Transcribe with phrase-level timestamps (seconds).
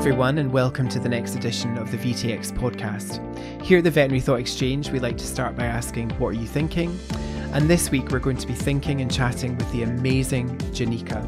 [0.00, 3.20] everyone, and welcome to the next edition of the VTX podcast.
[3.62, 6.46] Here at the Veterinary Thought Exchange, we like to start by asking, What are you
[6.46, 6.98] thinking?
[7.52, 11.22] And this week, we're going to be thinking and chatting with the amazing Janika.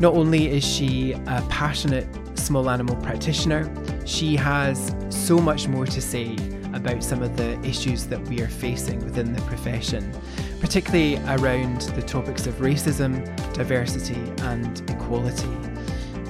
[0.00, 3.72] Not only is she a passionate small animal practitioner,
[4.04, 6.34] she has so much more to say
[6.74, 10.12] about some of the issues that we are facing within the profession,
[10.58, 15.46] particularly around the topics of racism, diversity, and equality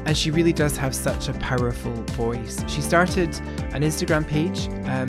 [0.09, 2.65] and she really does have such a powerful voice.
[2.67, 3.29] She started
[3.75, 5.07] an Instagram page um,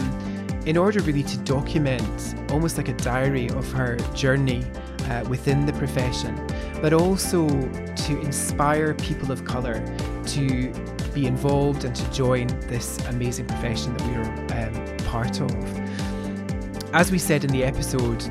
[0.66, 4.66] in order really to document almost like a diary of her journey
[5.06, 6.36] uh, within the profession,
[6.82, 9.80] but also to inspire people of colour
[10.28, 10.70] to
[11.14, 16.94] be involved and to join this amazing profession that we are um, part of.
[16.94, 18.22] As we said in the episode,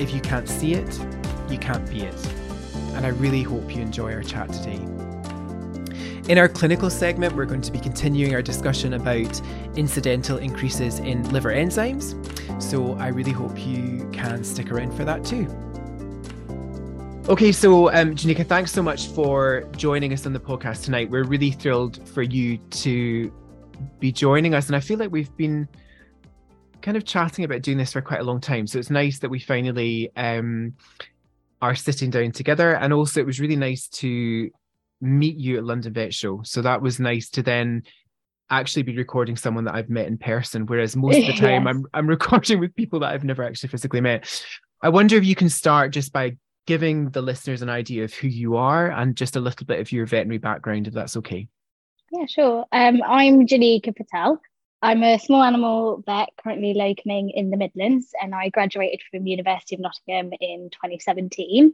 [0.00, 0.98] if you can't see it,
[1.50, 2.26] you can't be it.
[2.94, 4.93] And I really hope you enjoy our chat today.
[6.26, 9.42] In our clinical segment, we're going to be continuing our discussion about
[9.76, 12.14] incidental increases in liver enzymes.
[12.62, 15.46] So I really hope you can stick around for that too.
[17.28, 21.10] Okay, so um, Janika, thanks so much for joining us on the podcast tonight.
[21.10, 23.30] We're really thrilled for you to
[24.00, 24.68] be joining us.
[24.68, 25.68] And I feel like we've been
[26.80, 28.66] kind of chatting about doing this for quite a long time.
[28.66, 30.72] So it's nice that we finally um,
[31.60, 32.76] are sitting down together.
[32.76, 34.50] And also, it was really nice to
[35.00, 36.42] meet you at London Vet Show.
[36.44, 37.82] So that was nice to then
[38.50, 40.66] actually be recording someone that I've met in person.
[40.66, 41.74] Whereas most of the time yes.
[41.74, 44.44] I'm I'm recording with people that I've never actually physically met.
[44.82, 46.36] I wonder if you can start just by
[46.66, 49.92] giving the listeners an idea of who you are and just a little bit of
[49.92, 51.48] your veterinary background, if that's okay.
[52.10, 52.64] Yeah, sure.
[52.72, 54.40] Um, I'm Janika Patel.
[54.82, 59.74] I'm a small animal vet currently locuming in the Midlands, and I graduated from University
[59.74, 61.72] of Nottingham in 2017.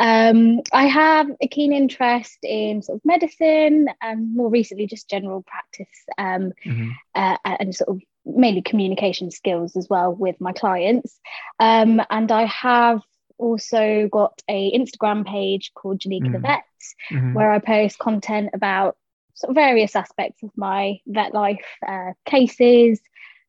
[0.00, 5.42] Um, I have a keen interest in sort of medicine and more recently just general
[5.42, 6.90] practice um, mm-hmm.
[7.14, 11.20] uh, and sort of mainly communication skills as well with my clients.
[11.58, 13.02] Um, and I have
[13.36, 16.32] also got a Instagram page called Janika mm-hmm.
[16.32, 16.64] the Vet,
[17.10, 17.34] mm-hmm.
[17.34, 18.96] where I post content about
[19.34, 23.00] sort of various aspects of my vet life, uh, cases,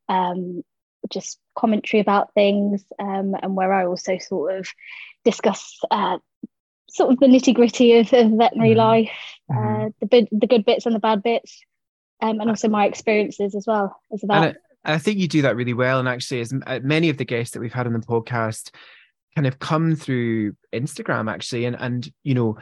[0.10, 0.64] um,
[1.10, 4.68] just commentary about things, um, and where I also sort of
[5.24, 6.18] discuss uh,
[6.92, 8.78] sort of the nitty gritty of, of, veterinary mm-hmm.
[8.78, 9.12] life,
[9.50, 10.06] uh, mm-hmm.
[10.10, 11.62] the the good bits and the bad bits,
[12.22, 14.44] um, and also my experiences as well as about.
[14.44, 16.00] And I, I think you do that really well.
[16.00, 18.72] And actually, as uh, many of the guests that we've had on the podcast
[19.36, 22.58] kind of come through Instagram, actually, and and you know,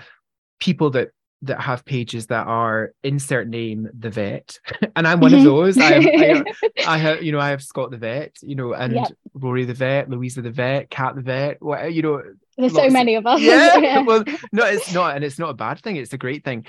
[0.59, 1.09] people that
[1.41, 4.59] that have pages that are insert name the vet
[4.95, 5.47] and i'm one of mm-hmm.
[5.47, 6.45] those I have, I have,
[6.88, 9.07] I have, you know i have scott the vet you know and yep.
[9.34, 11.57] rory the vet louisa the vet cat the vet
[11.94, 12.22] you know
[12.59, 15.53] there's so many of us yeah, yeah well no it's not and it's not a
[15.53, 16.66] bad thing it's a great thing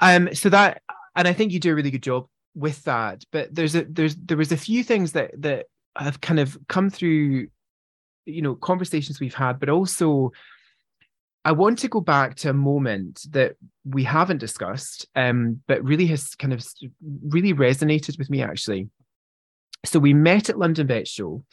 [0.00, 0.82] um so that
[1.16, 4.16] and i think you do a really good job with that but there's a there's
[4.16, 7.48] there was a few things that that have kind of come through
[8.26, 10.32] you know conversations we've had but also
[11.44, 16.06] I want to go back to a moment that we haven't discussed, um, but really
[16.06, 16.64] has kind of
[17.24, 18.88] really resonated with me actually.
[19.84, 21.44] So we met at London Vet Show,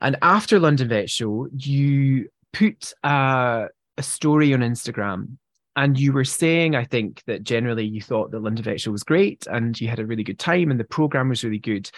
[0.00, 5.36] and after London Vet Show, you put a, a story on Instagram,
[5.76, 9.02] and you were saying, I think that generally you thought the London Vet Show was
[9.02, 11.90] great, and you had a really good time, and the program was really good.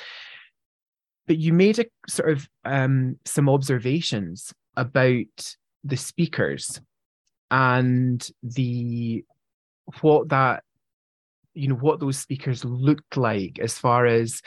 [1.26, 5.54] But you made a sort of um, some observations about
[5.84, 6.80] the speakers
[7.50, 9.24] and the
[10.00, 10.62] what that
[11.54, 14.42] you know what those speakers looked like as far as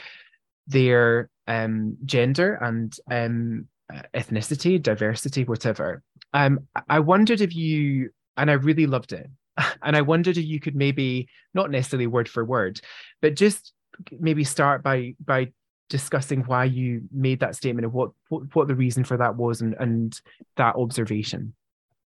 [0.66, 3.68] their um, gender and um,
[4.14, 6.02] ethnicity, diversity, whatever.
[6.32, 9.28] Um, I wondered if you, and I really loved it,
[9.82, 12.80] and I wondered if you could maybe not necessarily word for word,
[13.20, 13.72] but just
[14.18, 15.52] maybe start by by
[15.88, 19.60] discussing why you made that statement and what what, what the reason for that was
[19.60, 20.20] and, and
[20.56, 21.52] that observation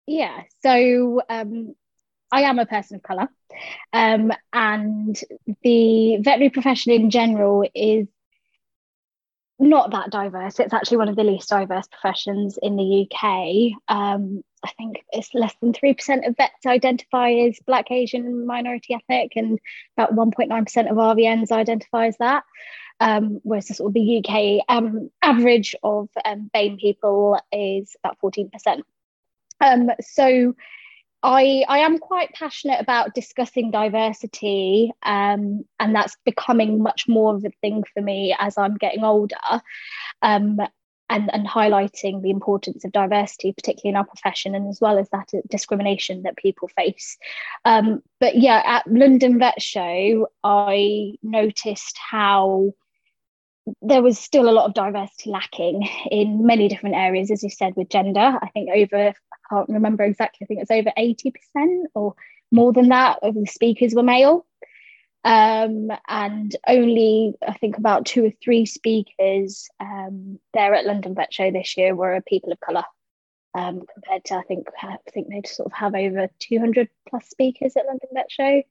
[0.06, 1.74] yeah so um,
[2.30, 3.28] i am a person of color
[3.94, 5.18] um, and
[5.62, 8.06] the veterinary profession in general is
[9.60, 14.42] not that diverse it's actually one of the least diverse professions in the uk um,
[14.64, 19.58] i think it's less than 3% of vets identify as black asian minority ethnic and
[19.96, 22.42] about 1.9% of rvns identify as that
[23.00, 28.18] um, whereas the sort of the UK um, average of um, BAME people is about
[28.22, 28.82] 14%.
[29.62, 30.54] Um, so
[31.22, 37.44] I, I am quite passionate about discussing diversity, um, and that's becoming much more of
[37.44, 39.36] a thing for me as I'm getting older.
[40.22, 40.58] Um,
[41.10, 45.08] and, and highlighting the importance of diversity, particularly in our profession, and as well as
[45.10, 47.18] that discrimination that people face.
[47.64, 52.74] Um, but yeah, at London Vet Show, I noticed how
[53.82, 57.74] there was still a lot of diversity lacking in many different areas, as you said,
[57.76, 58.38] with gender.
[58.40, 59.12] I think over,
[59.50, 62.14] can't remember exactly, I think it's over 80% or
[62.50, 64.46] more than that of the speakers were male.
[65.22, 71.32] Um, and only, I think, about two or three speakers um, there at London Vet
[71.32, 72.84] Show this year were people of colour.
[73.52, 77.76] Um, compared to, I think, I think they sort of have over 200 plus speakers
[77.76, 78.62] at London Vet Show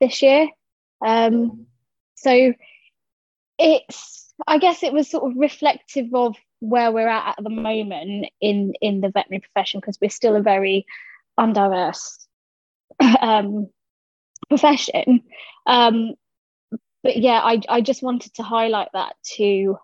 [0.00, 0.48] this year.
[1.04, 1.66] Um,
[2.14, 2.52] so
[3.58, 8.26] it's I guess it was sort of reflective of where we're at at the moment
[8.40, 10.86] in in the veterinary profession because we're still a very
[11.38, 12.26] undiverse
[13.20, 13.68] um,
[14.48, 15.22] profession.
[15.66, 16.14] Um,
[17.02, 19.78] but yeah, I I just wanted to highlight that to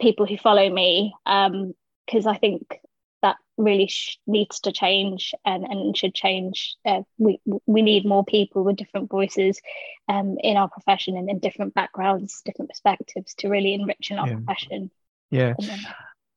[0.00, 2.80] people who follow me because um, I think
[3.22, 6.76] that really sh- needs to change and, and should change.
[6.84, 9.60] Uh, we we need more people with different voices
[10.08, 14.28] um, in our profession and in different backgrounds, different perspectives to really enrich in our
[14.28, 14.36] yeah.
[14.36, 14.90] profession.
[15.30, 15.54] Yeah,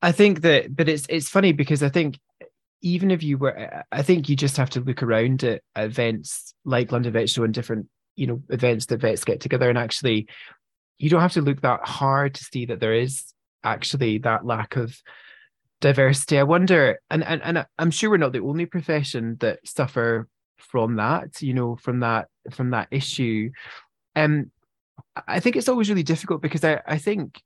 [0.01, 2.19] I think that, but it's it's funny because I think
[2.81, 6.92] even if you were, I think you just have to look around at events like
[6.92, 10.28] London Vet Show and different you know events that vets get together and actually
[11.00, 14.75] you don't have to look that hard to see that there is actually that lack
[14.75, 14.95] of
[15.81, 16.40] diversity.
[16.40, 20.95] I wonder, and, and and I'm sure we're not the only profession that suffer from
[20.95, 23.51] that, you know, from that from that issue.
[24.16, 24.51] Um,
[25.28, 27.42] I think it's always really difficult because I I think,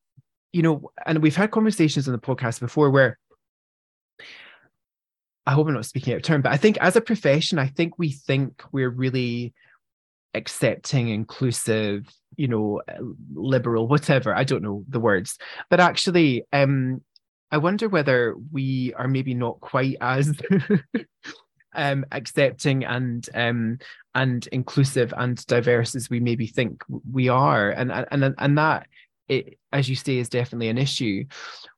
[0.58, 3.20] you know, and we've had conversations on the podcast before where
[5.46, 7.68] I hope I'm not speaking out of turn, but I think as a profession, I
[7.68, 9.54] think we think we're really
[10.34, 12.82] accepting, inclusive, you know,
[13.36, 14.36] liberal, whatever.
[14.36, 15.38] I don't know the words,
[15.70, 17.04] but actually, um,
[17.52, 20.34] I wonder whether we are maybe not quite as
[21.76, 23.78] um, accepting and um,
[24.16, 28.88] and inclusive and diverse as we maybe think we are, and and and that,
[29.28, 31.26] it, as you say, is definitely an issue.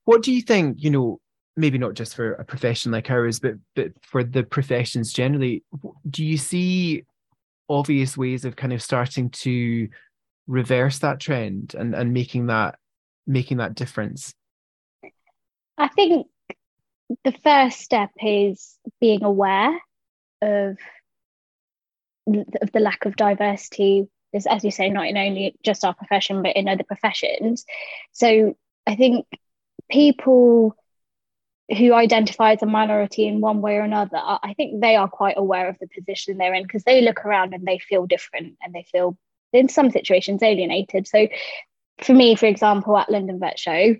[0.06, 0.78] What do you think?
[0.80, 1.20] You know,
[1.56, 5.64] maybe not just for a profession like ours, but but for the professions generally.
[6.10, 7.04] Do you see
[7.70, 9.90] obvious ways of kind of starting to
[10.48, 12.76] reverse that trend and and making that
[13.28, 14.34] making that difference?
[15.78, 16.28] I think
[17.24, 19.80] the first step is being aware
[20.42, 20.78] of
[22.28, 26.42] of the lack of diversity is as you say not in only just our profession
[26.42, 27.66] but in other professions
[28.12, 28.56] so
[28.88, 29.26] i think
[29.90, 30.76] people
[31.78, 35.38] who identify as a minority in one way or another i think they are quite
[35.38, 38.74] aware of the position they're in because they look around and they feel different and
[38.74, 39.18] they feel
[39.54, 41.28] in some situations alienated so
[42.02, 43.96] for me for example at london vet show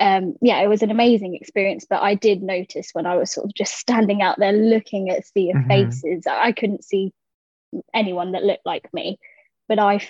[0.00, 1.86] um, yeah, it was an amazing experience.
[1.88, 5.26] But I did notice when I was sort of just standing out there looking at
[5.26, 5.68] sea of mm-hmm.
[5.68, 7.12] faces, I couldn't see
[7.94, 9.18] anyone that looked like me.
[9.70, 10.06] But I,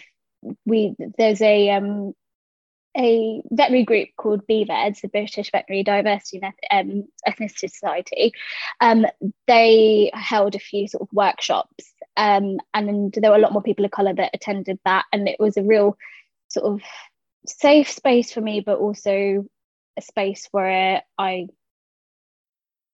[0.65, 2.15] we there's a um,
[2.97, 6.41] a veterinary group called BVEDS, the British Veterinary Diversity
[6.71, 8.33] and um, Ethnicity Society.
[8.81, 9.07] Um,
[9.47, 13.85] they held a few sort of workshops, um, and there were a lot more people
[13.85, 15.99] of colour that attended that, and it was a real
[16.49, 16.81] sort of
[17.47, 19.45] safe space for me, but also
[19.99, 21.49] a space where I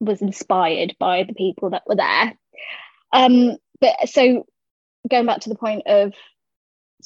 [0.01, 2.35] was inspired by the people that were there.
[3.13, 4.47] Um, but so
[5.09, 6.13] going back to the point of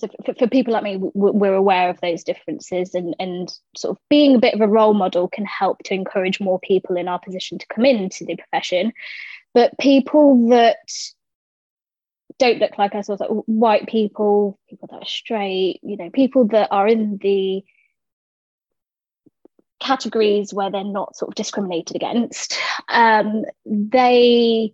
[0.00, 4.02] so for, for people like me we're aware of those differences and and sort of
[4.08, 7.18] being a bit of a role model can help to encourage more people in our
[7.18, 8.92] position to come into the profession.
[9.52, 10.78] But people that
[12.38, 16.68] don't look like us like white people people that are straight you know people that
[16.70, 17.62] are in the
[19.80, 24.72] categories where they're not sort of discriminated against, um, they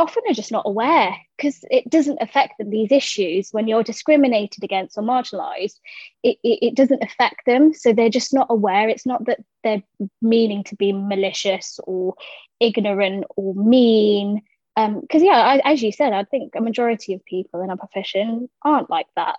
[0.00, 3.50] often are just not aware because it doesn't affect them these issues.
[3.50, 5.78] When you're discriminated against or marginalized
[6.22, 7.72] it, it, it, doesn't affect them.
[7.74, 8.88] So they're just not aware.
[8.88, 9.82] It's not that they're
[10.22, 12.14] meaning to be malicious or
[12.58, 14.42] ignorant or mean.
[14.76, 17.76] Because um, yeah I, as you said i think a majority of people in our
[17.76, 19.36] profession aren't like that.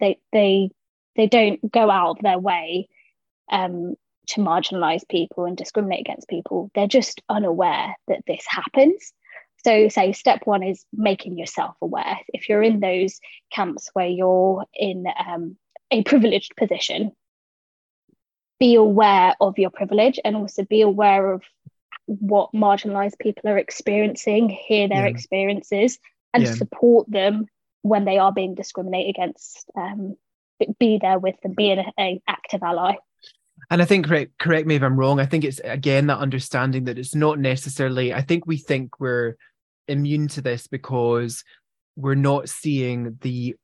[0.00, 0.70] They they
[1.16, 2.88] they don't go out of their way
[3.50, 3.94] um,
[4.28, 6.70] to marginalize people and discriminate against people.
[6.74, 9.12] They're just unaware that this happens.
[9.64, 12.18] So, say step one is making yourself aware.
[12.28, 13.20] If you're in those
[13.52, 15.56] camps where you're in um,
[15.90, 17.12] a privileged position,
[18.58, 21.42] be aware of your privilege and also be aware of
[22.06, 25.10] what marginalized people are experiencing, hear their yeah.
[25.10, 25.98] experiences,
[26.34, 26.54] and yeah.
[26.54, 27.46] support them
[27.82, 29.70] when they are being discriminated against.
[29.76, 30.16] Um,
[30.78, 32.94] be there with them, be an active ally.
[33.70, 35.18] and I think correct correct me if I'm wrong.
[35.18, 38.14] I think it's again that understanding that it's not necessarily.
[38.14, 39.36] I think we think we're
[39.88, 41.44] immune to this because
[41.96, 43.54] we're not seeing the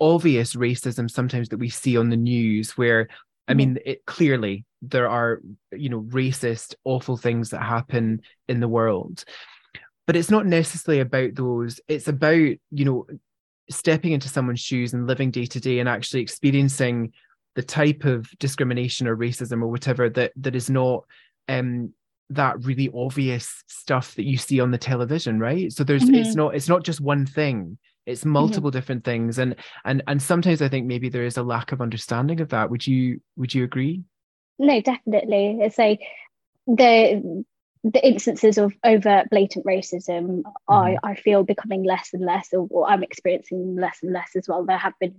[0.00, 3.08] obvious racism sometimes that we see on the news where
[3.46, 8.68] I mean, it clearly there are, you know, racist, awful things that happen in the
[8.68, 9.24] world.
[10.06, 11.80] But it's not necessarily about those.
[11.88, 13.06] It's about, you know,
[13.70, 17.12] stepping into someone's shoes and living day to day and actually experiencing
[17.54, 21.04] the type of discrimination or racism or whatever that that is not
[21.48, 21.92] um
[22.30, 26.14] that really obvious stuff that you see on the television right so there's mm-hmm.
[26.14, 27.76] it's not it's not just one thing
[28.06, 28.30] it's mm-hmm.
[28.30, 28.78] multiple mm-hmm.
[28.78, 32.40] different things and and and sometimes i think maybe there is a lack of understanding
[32.40, 34.02] of that would you would you agree
[34.58, 36.00] no definitely it's like
[36.66, 37.44] the
[37.84, 40.72] the instances of overt blatant racism mm-hmm.
[40.72, 44.48] i i feel becoming less and less or, or i'm experiencing less and less as
[44.48, 45.14] well there have been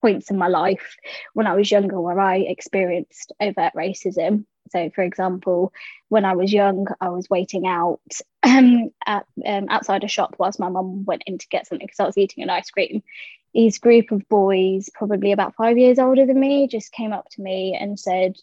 [0.00, 0.96] points in my life
[1.32, 5.72] when i was younger where i experienced overt racism so, for example,
[6.08, 8.00] when I was young, I was waiting out
[8.42, 12.00] um, at, um, outside a shop whilst my mum went in to get something because
[12.00, 13.02] I was eating an ice cream.
[13.52, 17.42] These group of boys, probably about five years older than me, just came up to
[17.42, 18.36] me and said,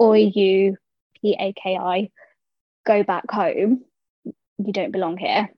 [0.00, 0.76] Oi, you,
[1.20, 2.10] P A K I,
[2.84, 3.84] go back home.
[4.24, 5.50] You don't belong here.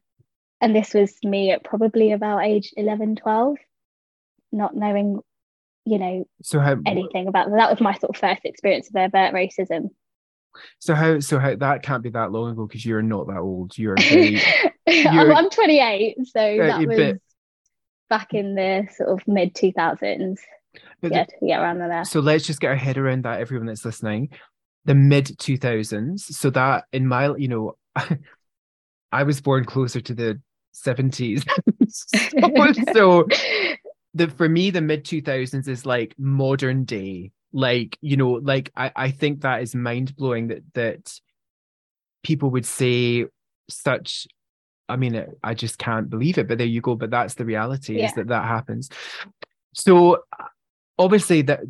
[0.61, 3.57] And this was me at probably about age 11, 12,
[4.53, 5.21] not knowing
[5.85, 7.57] you know so how, anything about that.
[7.57, 9.89] that was my sort of first experience of overt racism
[10.79, 13.77] so how so how that can't be that long ago because you're not that old.
[13.77, 14.41] You're, very,
[14.87, 17.23] you're I'm 28, so uh, that was bit...
[18.09, 20.39] back in the sort of mid 2000s.
[21.03, 22.05] yeah, the, yeah, around there.
[22.05, 23.41] So let's just get our head around that.
[23.41, 24.31] Everyone that's listening,
[24.85, 26.21] the mid 2000s.
[26.21, 27.77] So that in my, you know,
[29.13, 30.41] I was born closer to the
[30.75, 31.47] 70s.
[31.89, 33.27] so, so
[34.15, 38.91] the for me the mid 2000s is like modern day like you know like i
[38.95, 41.21] i think that is mind blowing that that
[42.23, 43.25] people would say
[43.71, 44.27] such
[44.89, 47.99] i mean i just can't believe it but there you go but that's the reality
[47.99, 48.07] yeah.
[48.07, 48.91] is that that happens
[49.75, 50.19] so
[50.99, 51.61] obviously that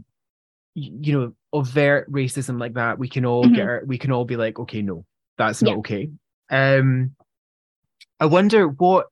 [0.74, 3.54] you know overt racism like that we can all mm-hmm.
[3.54, 5.04] get we can all be like okay no
[5.36, 5.76] that's not yeah.
[5.76, 6.10] okay
[6.50, 7.12] um
[8.20, 9.06] i wonder what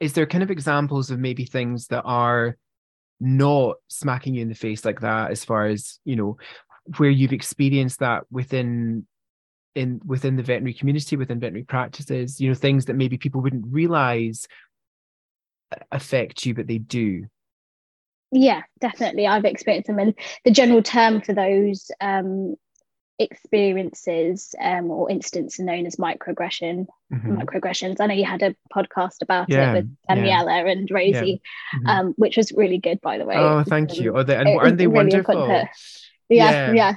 [0.00, 2.56] is there kind of examples of maybe things that are
[3.20, 6.36] not smacking you in the face like that as far as you know
[6.96, 9.06] where you've experienced that within
[9.74, 13.64] in within the veterinary community within veterinary practices you know things that maybe people wouldn't
[13.66, 14.46] realize
[15.92, 17.26] affect you but they do.
[18.32, 19.26] Yeah definitely.
[19.26, 22.56] I've experienced them and the general term for those um,
[23.20, 27.36] experiences um, or instances known as microaggression mm-hmm.
[27.36, 28.00] microaggressions.
[28.00, 30.72] I know you had a podcast about yeah, it with daniela yeah.
[30.72, 31.78] and rosie yeah.
[31.78, 31.86] mm-hmm.
[31.86, 33.36] um, which was really good by the way.
[33.36, 34.16] Oh thank you.
[34.16, 35.68] Oh, they, and aren't they really wonderful?
[36.28, 36.94] yeah yeah.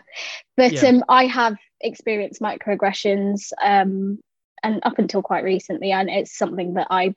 [0.55, 4.19] but um, i have experienced microaggressions um,
[4.63, 7.13] and up until quite recently and it's something that i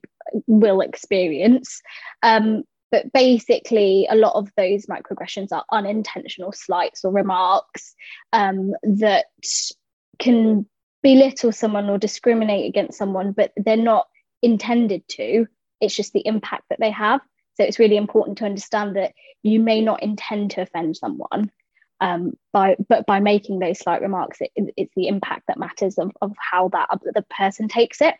[0.46, 1.82] will experience.
[2.22, 7.94] Um, but basically, a lot of those microaggressions are unintentional slights or remarks
[8.32, 9.26] um, that
[10.18, 10.66] can
[11.02, 14.06] belittle someone or discriminate against someone, but they're not
[14.42, 15.46] intended to.
[15.80, 17.20] It's just the impact that they have.
[17.54, 21.50] So it's really important to understand that you may not intend to offend someone,
[22.00, 26.12] um, by but by making those slight remarks, it, it's the impact that matters of,
[26.20, 28.14] of how that the person takes it.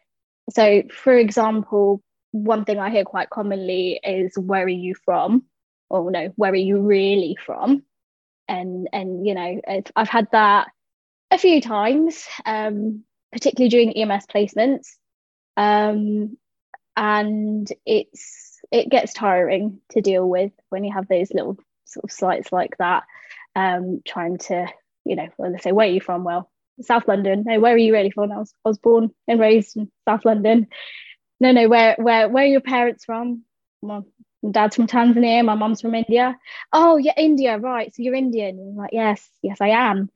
[0.50, 2.02] So, for example,
[2.44, 5.44] one thing I hear quite commonly is where are you from?
[5.88, 7.82] Or no, where are you really from?
[8.48, 9.60] And and you know,
[9.94, 10.68] I've had that
[11.30, 14.86] a few times, um, particularly during EMS placements.
[15.56, 16.36] Um,
[16.96, 22.12] and it's it gets tiring to deal with when you have those little sort of
[22.12, 23.04] slights like that.
[23.54, 24.66] Um, trying to,
[25.04, 26.24] you know, when they say, Where are you from?
[26.24, 26.50] Well,
[26.82, 27.44] South London.
[27.46, 28.32] No, where are you really from?
[28.32, 30.68] I was, I was born and raised in South London
[31.40, 33.42] no, no, where where where are your parents from?
[33.82, 34.00] My
[34.50, 36.38] dad's from Tanzania, my mom's from India.
[36.72, 37.94] Oh, yeah, India, right.
[37.94, 38.58] So you're Indian.
[38.58, 40.10] I'm like, yes, yes, I am.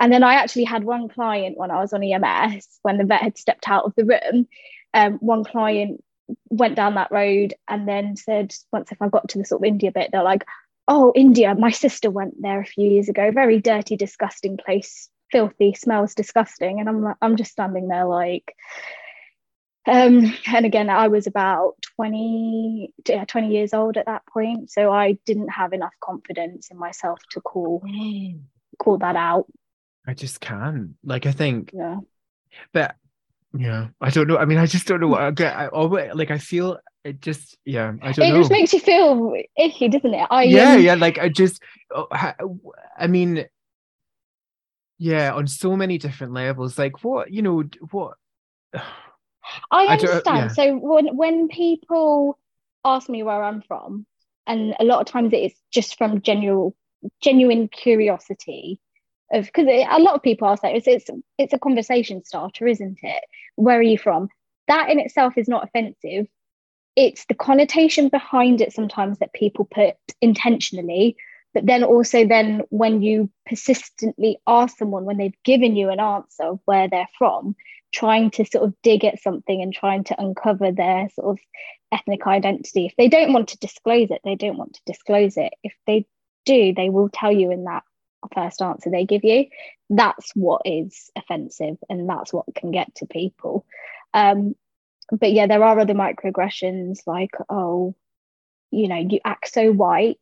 [0.00, 3.22] And then I actually had one client when I was on EMS, when the vet
[3.22, 4.48] had stepped out of the room.
[4.92, 6.02] Um, one client
[6.48, 9.66] went down that road and then said, once if I got to the sort of
[9.66, 10.44] India bit, they're like,
[10.88, 13.30] oh, India, my sister went there a few years ago.
[13.30, 16.80] Very dirty, disgusting place, filthy, smells disgusting.
[16.80, 18.54] And I'm like, I'm just standing there like,
[19.86, 24.70] um, and again, I was about 20, yeah, 20 years old at that point.
[24.70, 28.40] So I didn't have enough confidence in myself to call mm.
[28.78, 29.46] call that out.
[30.06, 30.94] I just can't.
[31.04, 31.98] Like I think yeah.
[32.72, 32.96] But
[33.56, 34.38] yeah, I don't know.
[34.38, 35.56] I mean, I just don't know what I get.
[35.56, 38.36] I always like I feel it just yeah, I don't it know.
[38.36, 40.26] It just makes you feel icky, doesn't it?
[40.30, 41.62] I Yeah, um, yeah, like I just
[41.94, 42.06] oh,
[42.98, 43.46] I mean
[44.98, 48.16] yeah on so many different levels like what you know what
[49.70, 50.26] I understand.
[50.26, 50.48] I yeah.
[50.48, 52.38] So when when people
[52.84, 54.06] ask me where I'm from,
[54.46, 56.74] and a lot of times it's just from general
[57.22, 58.80] genuine curiosity
[59.32, 62.98] of because a lot of people ask that it's, it's it's a conversation starter, isn't
[63.02, 63.24] it?
[63.56, 64.28] Where are you from?
[64.68, 66.26] That in itself is not offensive.
[66.96, 71.16] It's the connotation behind it sometimes that people put intentionally
[71.54, 76.42] but then also then when you persistently ask someone when they've given you an answer
[76.42, 77.54] of where they're from
[77.94, 81.38] trying to sort of dig at something and trying to uncover their sort of
[81.92, 82.86] ethnic identity.
[82.86, 85.54] If they don't want to disclose it they don't want to disclose it.
[85.62, 86.06] If they
[86.44, 87.84] do they will tell you in that
[88.34, 89.46] first answer they give you.
[89.90, 93.64] That's what is offensive and that's what can get to people.
[94.12, 94.54] Um,
[95.10, 97.94] but yeah there are other microaggressions like oh
[98.70, 100.18] you know you act so white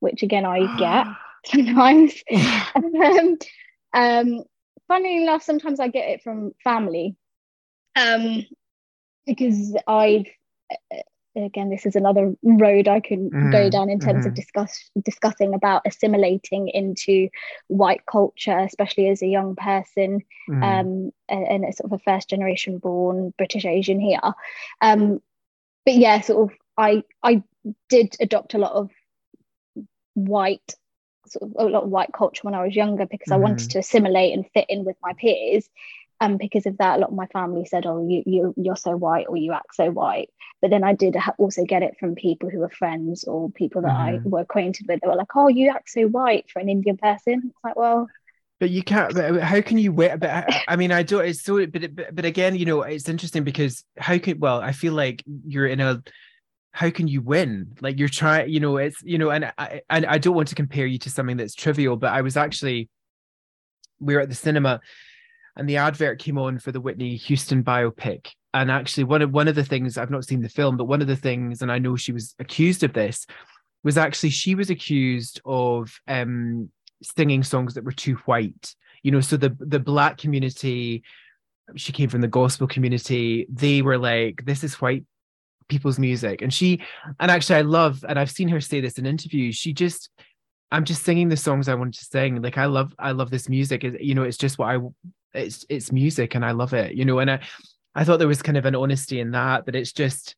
[0.00, 1.06] which again I get
[1.46, 2.14] sometimes.
[2.74, 3.38] um,
[3.94, 4.42] um,
[4.92, 7.16] funnily enough, sometimes I get it from family
[7.96, 8.44] um,
[9.26, 10.26] because I've
[10.70, 10.96] uh,
[11.34, 14.28] again this is another road I can mm, go down in terms mm.
[14.28, 14.34] of mm-hmm.
[14.34, 17.30] discuss discussing about assimilating into
[17.68, 20.20] white culture, especially as a young person
[20.50, 20.62] mm.
[20.62, 24.20] um, and, a sort of a first generation born British Asian here.
[24.82, 25.22] Um,
[25.86, 27.42] but yeah, sort of I I
[27.88, 28.90] did adopt a lot of
[30.12, 30.74] white
[31.32, 33.34] sort of a lot of white culture when I was younger because mm-hmm.
[33.34, 33.68] I wanted mm-hmm.
[33.70, 35.68] to assimilate and fit in with my peers.
[36.20, 38.96] And because of that, a lot of my family said, "Oh, you you you're so
[38.96, 42.48] white, or you act so white." But then I did also get it from people
[42.48, 44.26] who were friends or people that mm-hmm.
[44.26, 45.00] I were acquainted with.
[45.00, 48.08] They were like, "Oh, you act so white for an Indian person." It's like, well,
[48.62, 49.12] but you can't.
[49.12, 50.20] But how can you wait?
[50.20, 51.24] But I mean, I don't.
[51.24, 51.66] It's so.
[51.66, 54.40] But but, but again, you know, it's interesting because how could?
[54.40, 56.00] Well, I feel like you're in a
[56.72, 57.76] how can you win?
[57.80, 60.54] Like you're trying you know it's you know and I and I don't want to
[60.54, 62.88] compare you to something that's trivial but I was actually
[64.00, 64.80] we were at the cinema
[65.56, 68.28] and the advert came on for the Whitney Houston biopic.
[68.54, 71.02] And actually one of one of the things I've not seen the film but one
[71.02, 73.26] of the things and I know she was accused of this
[73.84, 76.70] was actually she was accused of um
[77.02, 78.74] singing songs that were too white.
[79.02, 81.02] You know so the the black community
[81.76, 85.04] she came from the gospel community they were like this is white
[85.72, 86.42] people's music.
[86.42, 86.82] And she
[87.18, 90.10] and actually i love and i've seen her say this in interviews she just
[90.70, 92.42] i'm just singing the songs i wanted to sing.
[92.42, 93.82] Like i love i love this music.
[93.82, 94.78] You know it's just what i
[95.34, 97.18] it's it's music and i love it you know?
[97.20, 97.40] And i
[97.94, 100.36] i thought there was kind of an honesty in that that it's just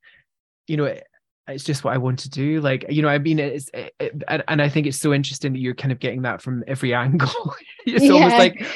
[0.69, 1.05] you know it,
[1.49, 2.61] it's just what i want to do.
[2.61, 3.93] Like you know i mean it's it,
[4.29, 6.95] and, and i think it's so interesting that you're kind of getting that from every
[7.05, 7.55] angle.
[7.87, 8.13] It's yeah.
[8.13, 8.67] almost like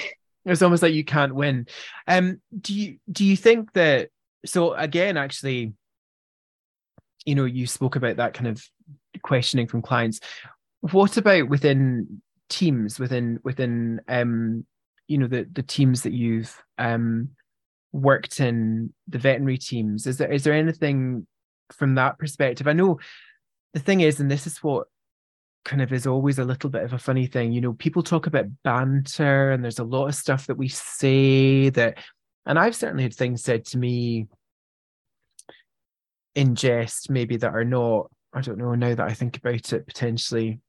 [0.44, 1.66] it's almost like you can't win.
[2.08, 4.10] Um do you do you think that
[4.44, 5.72] so again actually
[7.28, 8.64] you know you spoke about that kind of
[9.22, 10.20] questioning from clients.
[10.80, 14.64] What about within teams within within um
[15.06, 17.28] you know the the teams that you've um
[17.92, 20.06] worked in the veterinary teams?
[20.06, 21.26] Is there is there anything
[21.70, 22.66] from that perspective?
[22.66, 22.98] I know
[23.74, 24.86] the thing is and this is what
[25.66, 28.26] kind of is always a little bit of a funny thing you know people talk
[28.26, 31.98] about banter and there's a lot of stuff that we say that
[32.46, 34.26] and i've certainly had things said to me
[36.38, 40.60] ingest maybe that are not i don't know now that i think about it potentially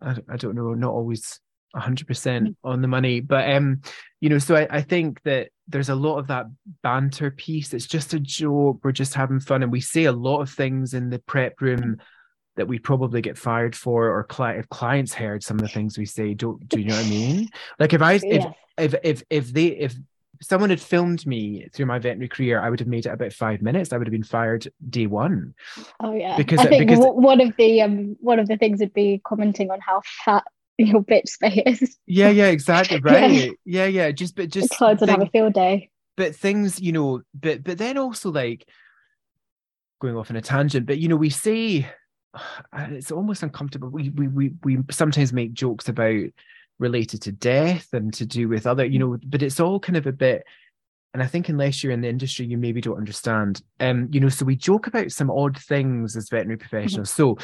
[0.00, 1.40] i, I don't know not always
[1.74, 2.54] 100% mm.
[2.64, 3.20] on the money.
[3.20, 3.80] But um
[4.20, 6.46] you know so I, I think that there's a lot of that
[6.82, 7.72] banter piece.
[7.72, 8.80] It's just a joke.
[8.82, 9.62] We're just having fun.
[9.62, 11.98] And we say a lot of things in the prep room
[12.56, 15.96] that we probably get fired for or cli- if clients heard some of the things
[15.96, 17.48] we say don't do you know what i mean?
[17.78, 18.44] Like if i if
[18.78, 19.94] if if, if they if
[20.42, 23.62] someone had filmed me through my veterinary career, I would have made it about five
[23.62, 23.92] minutes.
[23.92, 25.54] I would have been fired day one.
[26.00, 28.92] Oh yeah, because I think because, one of the um one of the things would
[28.92, 30.44] be commenting on how fat
[30.78, 31.96] your bitch space.
[32.06, 33.00] Yeah, yeah, exactly.
[33.02, 33.30] Right.
[33.30, 34.10] yeah, yeah, yeah.
[34.10, 35.90] Just but just the clients would have a field day.
[36.16, 38.66] But things, you know, but but then also like
[40.00, 41.86] going off on a tangent, but you know, we say
[42.76, 43.88] it's almost uncomfortable.
[43.88, 46.24] We we we we sometimes make jokes about
[46.82, 50.06] related to death and to do with other, you know, but it's all kind of
[50.06, 50.44] a bit
[51.14, 53.60] and I think unless you're in the industry, you maybe don't understand.
[53.80, 56.68] Um, you know, so we joke about some odd things as veterinary mm-hmm.
[56.68, 57.10] professionals.
[57.10, 57.36] So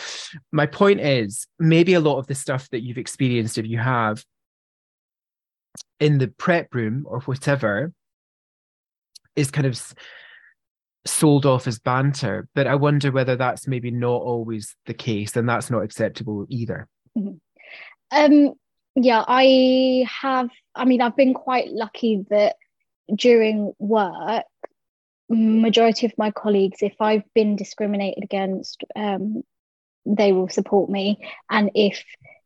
[0.53, 4.25] my point is maybe a lot of the stuff that you've experienced, if you have
[6.01, 7.93] in the prep room or whatever,
[9.37, 9.81] is kind of
[11.05, 12.49] sold off as banter.
[12.55, 16.89] But I wonder whether that's maybe not always the case, and that's not acceptable either.
[17.19, 17.35] Mm-hmm.
[18.11, 18.55] Um,
[19.01, 20.51] yeah, I have.
[20.75, 22.57] I mean, I've been quite lucky that
[23.15, 24.45] during work,
[25.29, 29.43] majority of my colleagues, if I've been discriminated against, um,
[30.07, 31.19] they will support me,
[31.51, 32.03] and if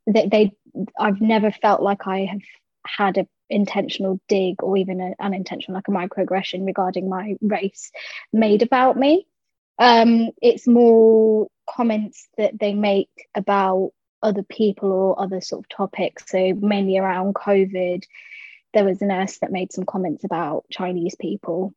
[0.07, 0.53] they, they,
[0.99, 2.41] I've never felt like I have
[2.87, 7.93] had an intentional dig or even an unintentional, like a microaggression regarding my race
[8.33, 9.27] made about me.
[9.79, 16.25] Um, it's more comments that they make about other people or other sort of topics.
[16.29, 18.05] So mainly around COVID.
[18.75, 21.75] There was a nurse that made some comments about Chinese people.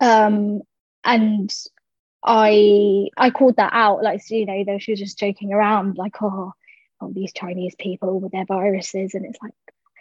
[0.00, 0.62] Um,
[1.02, 1.52] and
[2.24, 6.20] I I called that out, like you know, though she was just joking around, like,
[6.22, 6.52] oh,
[7.00, 9.54] oh, these Chinese people with their viruses, and it's like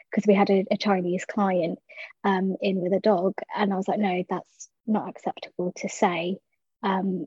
[0.10, 1.80] because we had a, a Chinese client
[2.24, 6.38] um, in with a dog, and I was like, no, that's not acceptable to say.
[6.84, 7.26] Um,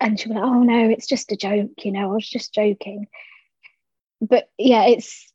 [0.00, 2.54] and she was like, oh no, it's just a joke, you know, I was just
[2.54, 3.08] joking.
[4.20, 5.32] But yeah, it's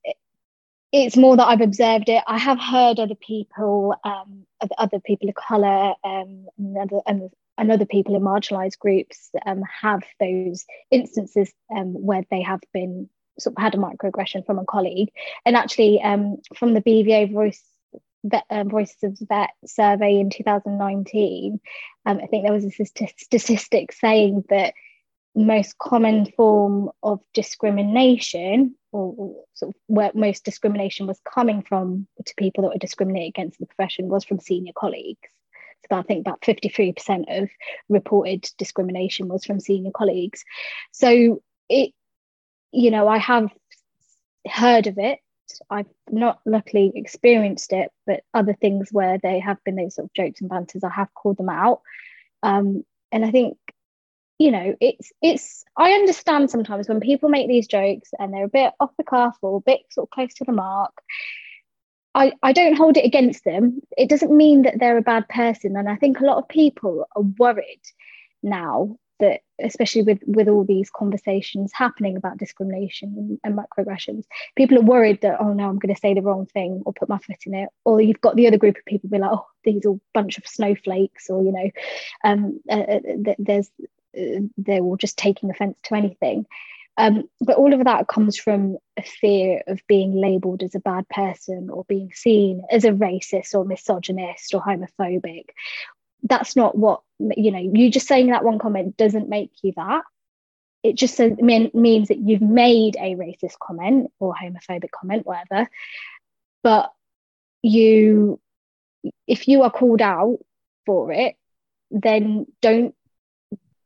[0.93, 2.23] it's more that I've observed it.
[2.27, 4.45] I have heard other people, um,
[4.77, 9.63] other people of color, um, and other, and, and other people in marginalized groups um,
[9.81, 14.65] have those instances um, where they have been sort of had a microaggression from a
[14.65, 15.09] colleague.
[15.47, 17.63] And actually, um, from the BVA voice
[18.23, 21.59] vet, uh, Voices of Vet survey in 2019,
[22.05, 22.71] um, I think there was a
[23.17, 24.75] statistic saying that
[25.35, 32.07] most common form of discrimination or, or, sort of where most discrimination was coming from
[32.23, 35.29] to people that were discriminated against in the profession was from senior colleagues.
[35.89, 37.49] So I think about 53% of
[37.89, 40.45] reported discrimination was from senior colleagues.
[40.91, 41.93] So it
[42.73, 43.49] you know, I have
[44.47, 45.19] heard of it.
[45.69, 50.13] I've not luckily experienced it, but other things where they have been those sort of
[50.13, 51.81] jokes and banters, I have called them out.
[52.41, 53.57] Um, and I think,
[54.39, 58.49] you know, it's it's I understand sometimes when people make these jokes and they're a
[58.49, 60.93] bit off the cuff or a bit sort of close to the mark.
[62.15, 63.81] I, I don't hold it against them.
[63.97, 65.75] It doesn't mean that they're a bad person.
[65.75, 67.81] And I think a lot of people are worried
[68.43, 74.23] now that especially with with all these conversations happening about discrimination and, microaggressions
[74.57, 77.07] people are worried that oh no i'm going to say the wrong thing or put
[77.07, 79.45] my foot in it or you've got the other group of people be like oh
[79.63, 81.69] these are a bunch of snowflakes or you know
[82.23, 83.69] um, uh, uh there's
[84.17, 86.45] uh, they're all just taking offense to anything.
[86.97, 91.09] Um, but all of that comes from a fear of being labeled as a bad
[91.09, 95.45] person or being seen as a racist or misogynist or homophobic.
[96.21, 100.03] That's not what you know you just saying that one comment doesn't make you that.
[100.83, 105.67] It just says, mean, means that you've made a racist comment or homophobic comment whatever.
[106.61, 106.91] But
[107.63, 108.39] you
[109.25, 110.37] if you are called out
[110.85, 111.35] for it
[111.93, 112.95] then don't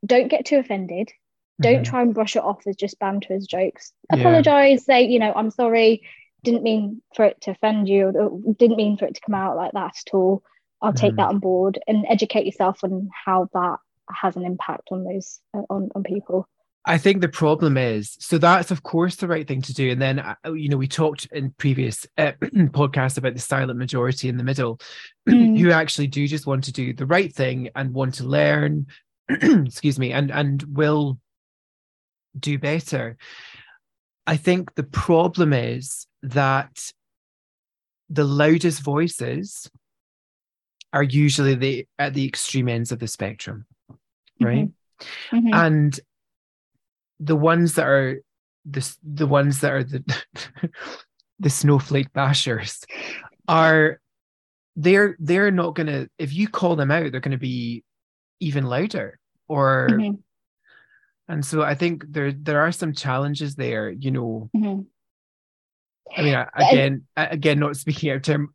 [0.06, 1.12] don't get too offended
[1.60, 1.84] don't mm-hmm.
[1.84, 4.96] try and brush it off as just banter as jokes apologize yeah.
[4.96, 6.04] say you know i'm sorry
[6.44, 9.56] didn't mean for it to offend you or didn't mean for it to come out
[9.56, 10.44] like that at all
[10.82, 11.18] I'll take mm.
[11.18, 13.78] that on board and educate yourself on how that
[14.10, 16.48] has an impact on those uh, on on people.
[16.86, 19.92] I think the problem is so that's of course the right thing to do.
[19.92, 24.30] And then uh, you know we talked in previous uh, podcasts about the silent majority
[24.30, 24.80] in the middle,
[25.30, 25.58] mm.
[25.58, 28.88] who actually do just want to do the right thing and want to learn.
[29.30, 31.20] excuse me, and and will
[32.38, 33.18] do better.
[34.26, 36.92] I think the problem is that
[38.10, 39.70] the loudest voices
[40.94, 43.66] are usually the at the extreme ends of the spectrum
[44.40, 45.38] right mm-hmm.
[45.38, 45.54] Mm-hmm.
[45.54, 46.00] and
[47.20, 48.22] the ones that are
[48.66, 50.24] the the ones that are the
[51.40, 52.84] the snowflake bashers
[53.48, 54.00] are
[54.76, 57.84] they're they're not gonna if you call them out they're gonna be
[58.40, 60.16] even louder or mm-hmm.
[61.32, 64.82] and so i think there there are some challenges there you know mm-hmm.
[66.16, 68.54] i mean again again not speaking out of term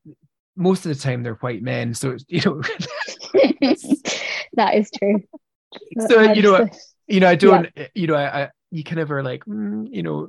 [0.57, 2.61] most of the time they're white men so you know
[4.55, 5.23] that is true
[6.07, 6.69] so you know
[7.07, 7.87] you know i don't yeah.
[7.95, 10.29] you know I, I, you kind of are like mm, you know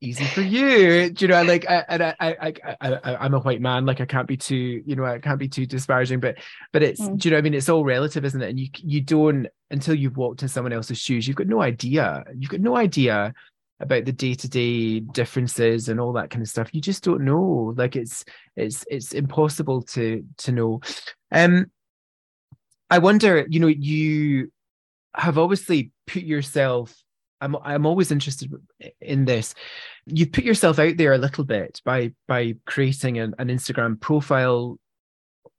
[0.00, 1.12] easy for you.
[1.18, 4.28] You know like I, and I, I i i'm a white man like i can't
[4.28, 6.36] be too you know i can't be too disparaging but
[6.72, 7.18] but it's mm.
[7.18, 8.50] do you know i mean it's all relative isn't it?
[8.50, 12.24] And you you don't until you've walked in someone else's shoes you've got no idea.
[12.36, 13.34] You've got no idea
[13.80, 16.74] about the day-to-day differences and all that kind of stuff.
[16.74, 17.74] You just don't know.
[17.76, 18.24] Like it's
[18.56, 20.80] it's it's impossible to to know.
[21.30, 21.70] Um
[22.90, 24.50] i wonder you know you
[25.14, 26.94] have obviously put yourself
[27.40, 28.52] i'm i'm always interested
[29.00, 29.54] in this
[30.06, 34.78] you've put yourself out there a little bit by by creating an, an instagram profile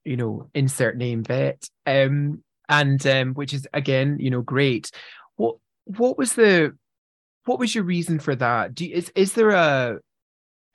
[0.05, 4.91] you know insert name vet um and um which is again you know great
[5.35, 6.73] what what was the
[7.49, 8.75] what was your reason for that?
[8.75, 9.97] Do you, is is there a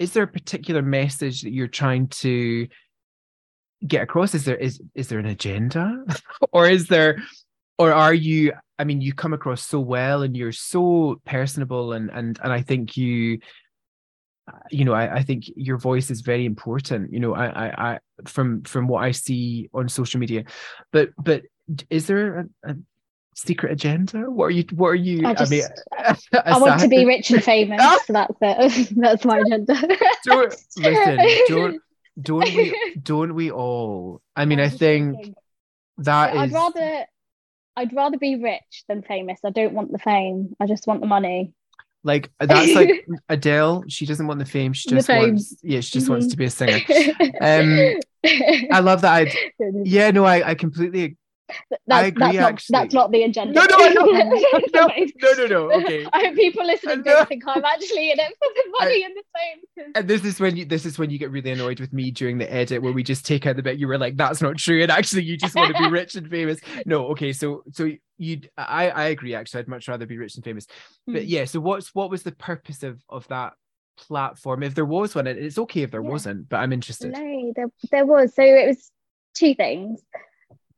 [0.00, 2.66] is there a particular message that you're trying to
[3.86, 4.34] get across?
[4.34, 6.04] Is there is is there an agenda,
[6.52, 7.22] or is there,
[7.78, 8.52] or are you?
[8.78, 12.62] I mean, you come across so well, and you're so personable, and and and I
[12.62, 13.38] think you
[14.70, 17.12] you know I, I think your voice is very important.
[17.12, 20.44] You know I, I i from from what i see on social media.
[20.92, 21.42] But but
[21.90, 22.76] is there a, a
[23.34, 24.30] secret agenda?
[24.30, 25.64] What are you what are you i, just, I mean
[26.44, 27.82] i want to be rich and famous.
[28.06, 28.92] So that's it.
[28.96, 29.74] That's my agenda.
[30.24, 31.80] Don't, listen don't
[32.20, 34.20] don't we don't we all?
[34.36, 35.34] I mean i think
[35.98, 37.06] that i'd rather
[37.76, 41.06] i'd rather be rich than famous i don't want the fame i just want the
[41.06, 41.52] money
[42.04, 43.84] like that's like Adele.
[43.88, 44.74] She doesn't want the fame.
[44.74, 46.12] She just wants, yeah, she just mm-hmm.
[46.12, 46.80] wants to be a singer.
[47.40, 47.98] Um,
[48.72, 49.12] I love that.
[49.12, 49.50] I,
[49.84, 51.16] yeah, no, I, I completely
[51.48, 53.52] that's, I agree, that's, not, that's not the agenda.
[53.52, 54.22] No, no, no, no,
[54.74, 55.72] no, no, no.
[55.72, 56.06] Okay.
[56.12, 59.22] I hope people listening don't think I'm actually in it for the money and the
[59.34, 59.92] fame.
[59.94, 62.38] And this is when you this is when you get really annoyed with me during
[62.38, 64.82] the edit where we just take out the bit you were like, that's not true,
[64.82, 66.60] and actually you just want to be rich and famous.
[66.86, 69.34] No, okay, so so you I I agree.
[69.34, 70.66] Actually, I'd much rather be rich and famous.
[71.06, 71.28] But hmm.
[71.28, 73.52] yeah, so what's what was the purpose of of that
[73.98, 75.26] platform if there was one?
[75.26, 76.10] and It's okay if there yeah.
[76.10, 77.12] wasn't, but I'm interested.
[77.12, 78.34] No, there there was.
[78.34, 78.90] So it was
[79.34, 80.00] two things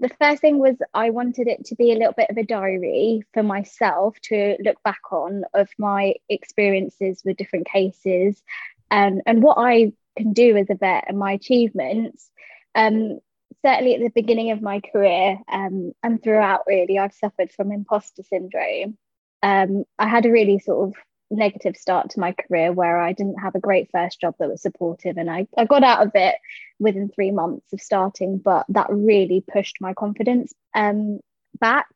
[0.00, 3.22] the first thing was I wanted it to be a little bit of a diary
[3.32, 8.42] for myself to look back on of my experiences with different cases
[8.90, 12.30] and, and what I can do as a vet and my achievements.
[12.74, 13.20] Um,
[13.64, 18.22] certainly at the beginning of my career um, and throughout, really, I've suffered from imposter
[18.22, 18.98] syndrome.
[19.42, 20.94] Um, I had a really sort of
[21.30, 24.62] negative start to my career where I didn't have a great first job that was
[24.62, 26.36] supportive and I, I got out of it
[26.78, 31.20] within three months of starting, but that really pushed my confidence um,
[31.58, 31.88] back.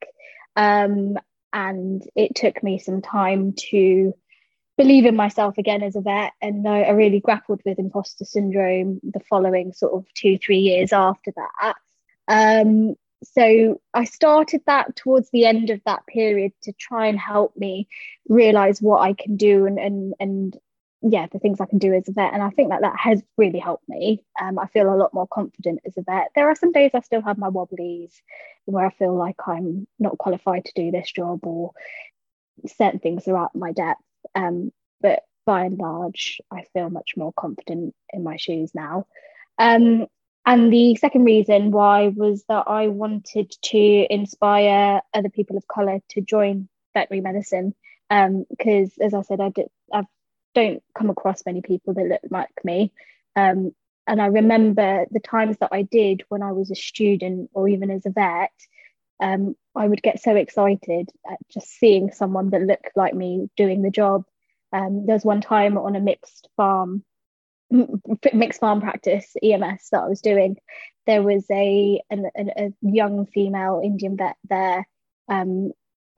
[0.56, 1.16] Um,
[1.52, 4.14] and it took me some time to
[4.76, 6.32] believe in myself again as a vet.
[6.40, 10.92] And I, I really grappled with imposter syndrome the following sort of two, three years
[10.92, 11.74] after that.
[12.28, 17.56] Um, so I started that towards the end of that period to try and help
[17.56, 17.88] me
[18.28, 20.56] realize what I can do and and and
[21.02, 22.34] yeah, the things I can do as a vet.
[22.34, 24.22] And I think that that has really helped me.
[24.40, 26.28] Um, I feel a lot more confident as a vet.
[26.34, 28.20] There are some days I still have my wobblies
[28.66, 31.72] where I feel like I'm not qualified to do this job or
[32.66, 34.02] certain things are out my depth.
[34.34, 39.06] Um, but by and large, I feel much more confident in my shoes now.
[39.58, 40.06] Um,
[40.46, 46.00] and the second reason why was that I wanted to inspire other people of colour
[46.10, 47.74] to join veterinary medicine.
[48.08, 50.04] Because, um, as I said, I, did, I
[50.54, 52.92] don't come across many people that look like me.
[53.36, 53.72] Um,
[54.06, 57.90] and I remember the times that I did when I was a student or even
[57.90, 58.50] as a vet,
[59.22, 63.82] um, I would get so excited at just seeing someone that looked like me doing
[63.82, 64.24] the job.
[64.72, 67.04] Um, there was one time on a mixed farm
[68.32, 70.56] mixed farm practice EMS that I was doing,
[71.06, 74.86] there was a an, a young female Indian vet there
[75.28, 75.72] um,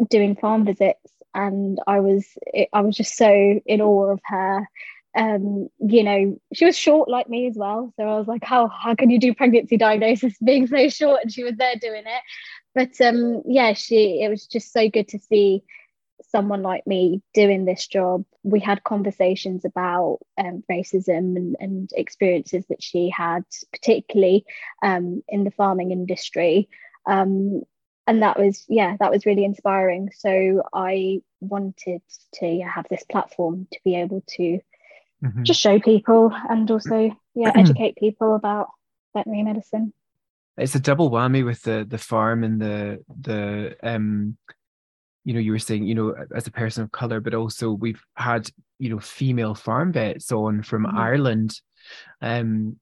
[0.08, 2.26] doing farm visits, and I was
[2.72, 4.66] I was just so in awe of her.
[5.14, 8.68] Um, you know, she was short like me as well, so I was like, how
[8.68, 11.20] how can you do pregnancy diagnosis being so short?
[11.22, 12.22] And she was there doing it.
[12.74, 15.62] But um, yeah, she it was just so good to see
[16.32, 22.64] someone like me doing this job, we had conversations about um, racism and, and, experiences
[22.68, 24.44] that she had, particularly
[24.82, 26.68] um, in the farming industry.
[27.06, 27.62] Um,
[28.06, 30.10] and that was, yeah, that was really inspiring.
[30.16, 32.02] So I wanted
[32.34, 34.58] to have this platform to be able to
[35.22, 35.42] mm-hmm.
[35.44, 38.70] just show people and also, yeah, educate people about
[39.14, 39.92] veterinary medicine.
[40.56, 44.36] It's a double whammy with the the farm and the the um
[45.24, 48.02] you know you were saying you know as a person of color but also we've
[48.16, 50.98] had you know female farm vets on from mm-hmm.
[50.98, 51.60] ireland
[52.20, 52.76] um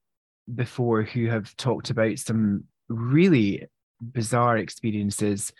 [0.54, 3.66] before who have talked about some really
[4.00, 5.52] bizarre experiences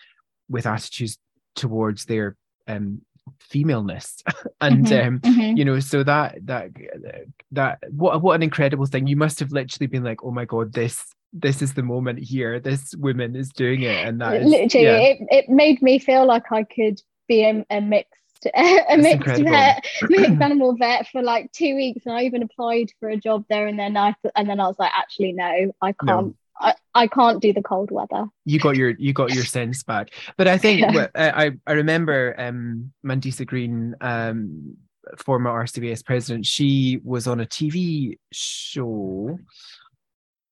[0.49, 1.17] with attitudes
[1.55, 2.35] towards their
[2.67, 3.01] um
[3.39, 4.23] femaleness
[4.61, 5.55] and mm-hmm, um mm-hmm.
[5.55, 6.69] you know so that that
[7.51, 10.73] that what what an incredible thing you must have literally been like oh my god
[10.73, 14.85] this this is the moment here this woman is doing it and that is, literally
[14.85, 14.97] yeah.
[14.97, 18.11] it, it made me feel like i could be a, a mixed
[18.55, 23.09] a mixed vet mixed animal vet for like two weeks and i even applied for
[23.09, 26.27] a job there and then i and then i was like actually no i can't
[26.27, 26.35] no.
[26.59, 28.27] I, I can't do the cold weather.
[28.45, 31.07] You got your you got your sense back, but I think yeah.
[31.15, 34.77] I I remember um Mandisa Greene um
[35.17, 36.45] former RCVS president.
[36.45, 39.39] She was on a TV show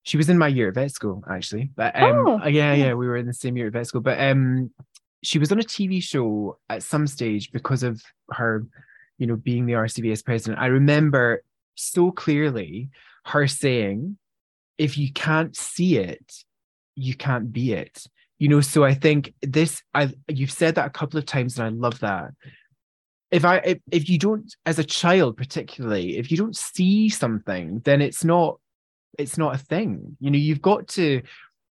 [0.09, 2.93] she was in my year at vet school actually but um oh, yeah yeah.
[2.93, 4.71] we were in the same year at vet school but um
[5.21, 8.65] she was on a tv show at some stage because of her
[9.19, 10.59] you know being the rcvs president.
[10.59, 11.43] I remember
[11.75, 12.89] so clearly
[13.25, 14.17] her saying
[14.79, 16.43] if you can't see it
[16.95, 18.05] you can't be it.
[18.39, 21.67] You know so i think this i you've said that a couple of times and
[21.67, 22.31] i love that.
[23.31, 27.81] If I if, if you don't as a child particularly if you don't see something
[27.85, 28.59] then it's not
[29.19, 30.17] it's not a thing.
[30.19, 31.21] You know you've got to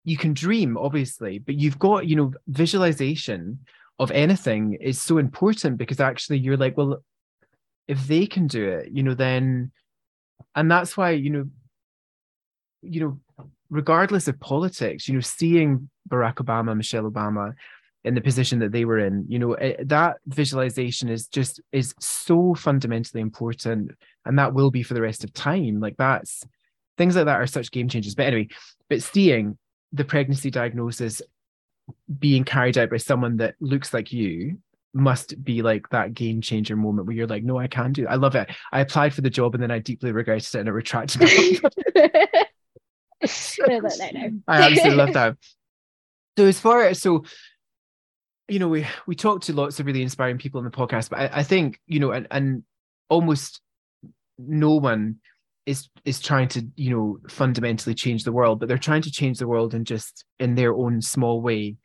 [0.05, 3.59] you can dream obviously but you've got you know visualization
[3.99, 7.03] of anything is so important because actually you're like well
[7.89, 9.71] if they can do it you know then
[10.55, 11.45] and that's why you know
[12.81, 17.53] you know regardless of politics you know seeing barack obama michelle obama
[18.05, 21.93] in the position that they were in you know it, that visualization is just is
[21.99, 23.91] so fundamentally important
[24.29, 25.81] and that will be for the rest of time.
[25.81, 26.45] Like that's
[26.99, 28.49] things like that are such game changers but anyway
[28.89, 29.57] but seeing
[29.93, 31.23] the pregnancy diagnosis
[32.19, 34.59] being carried out by someone that looks like you
[34.93, 38.09] must be like that game changer moment where you're like no i can do it.
[38.09, 40.69] i love it i applied for the job and then i deeply regretted it and
[40.69, 41.63] I retracted it
[43.23, 44.41] no, no, no.
[44.49, 45.37] i absolutely love that
[46.39, 47.25] so as far as so
[48.49, 51.19] you know, we we talk to lots of really inspiring people on the podcast, but
[51.19, 52.63] I, I think you know, and and
[53.11, 53.61] almost
[54.39, 55.17] no one
[55.69, 59.39] is is trying to you know fundamentally change the world, but they're trying to change
[59.39, 61.77] the world in just in their own small way.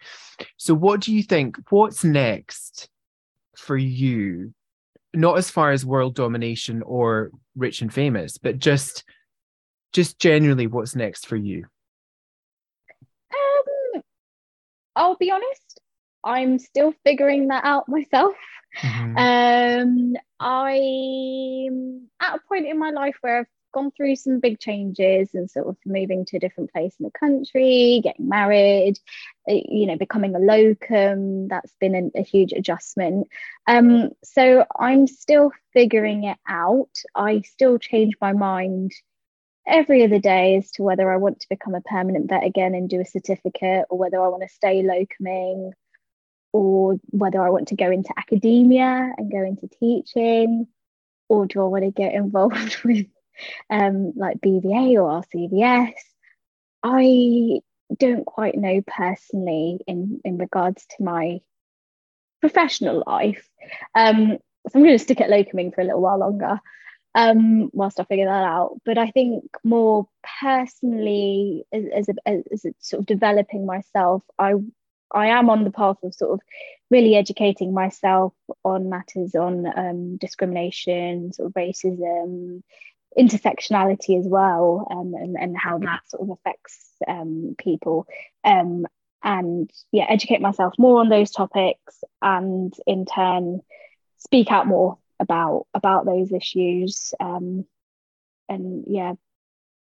[0.58, 1.58] So, what do you think?
[1.70, 2.88] What's next
[3.58, 4.54] for you?
[5.14, 9.04] Not as far as world domination or rich and famous, but just
[9.92, 11.66] just generally, what's next for you?
[13.34, 14.02] Um,
[14.96, 15.82] I'll be honest.
[16.24, 18.34] I'm still figuring that out myself.
[18.82, 19.18] Mm-hmm.
[19.18, 25.34] Um, I'm at a point in my life where I've gone through some big changes
[25.34, 29.00] and sort of moving to a different place in the country, getting married,
[29.50, 31.48] uh, you know, becoming a locum.
[31.50, 33.28] That's been a, a huge adjustment.
[33.68, 36.92] Um, so I'm still figuring it out.
[37.16, 38.94] I still change my mind
[39.68, 42.90] every other day as to whether I want to become a permanent vet again and
[42.90, 45.72] do a certificate or whether I want to stay locuming
[46.54, 50.68] or whether I want to go into academia and go into teaching,
[51.28, 53.08] or do I want to get involved with
[53.70, 55.94] um, like BVA or RCVS?
[56.84, 57.62] I
[57.98, 61.42] don't quite know personally in, in regards to my
[62.42, 63.48] professional life.
[63.96, 66.60] Um, so I'm going to stick at locuming for a little while longer
[67.16, 68.80] um, whilst I figure that out.
[68.86, 70.08] But I think more
[70.42, 74.56] personally, as, as, a, as a sort of developing myself, I
[75.14, 76.40] I am on the path of sort of
[76.90, 78.34] really educating myself
[78.66, 82.64] on matters on um, discrimination, sort of racism,
[83.18, 88.08] intersectionality as well, um, and, and how that sort of affects um, people.
[88.44, 88.86] Um,
[89.24, 93.62] and yeah, educate myself more on those topics, and in turn,
[94.18, 97.14] speak out more about about those issues.
[97.20, 97.66] Um,
[98.50, 99.14] and yeah,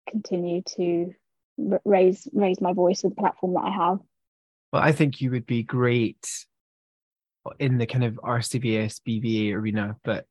[0.10, 1.14] continue to
[1.86, 4.00] raise raise my voice with the platform that I have.
[4.74, 6.46] Well, I think you would be great
[7.60, 10.26] in the kind of RCVS BVA arena, but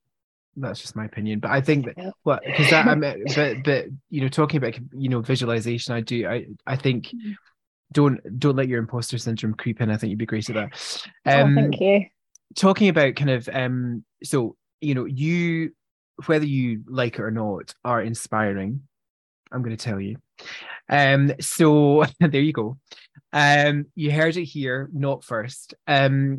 [0.57, 1.41] that's just my opinion.
[1.41, 3.01] But I think that well, because that I'm
[3.35, 7.33] but but you know talking about you know visualization, I do I I think mm-hmm.
[7.93, 9.91] don't don't let your imposter syndrome creep in.
[9.91, 11.03] I think you'd be great at that.
[11.27, 12.07] Um, oh, thank you.
[12.57, 15.73] Talking about kind of um, so you know you
[16.27, 18.83] whether you like it or not are inspiring.
[19.53, 20.17] I'm going to tell you.
[20.89, 22.79] Um, so there you go.
[23.33, 25.75] Um, you heard it here, not first.
[25.87, 26.39] Um,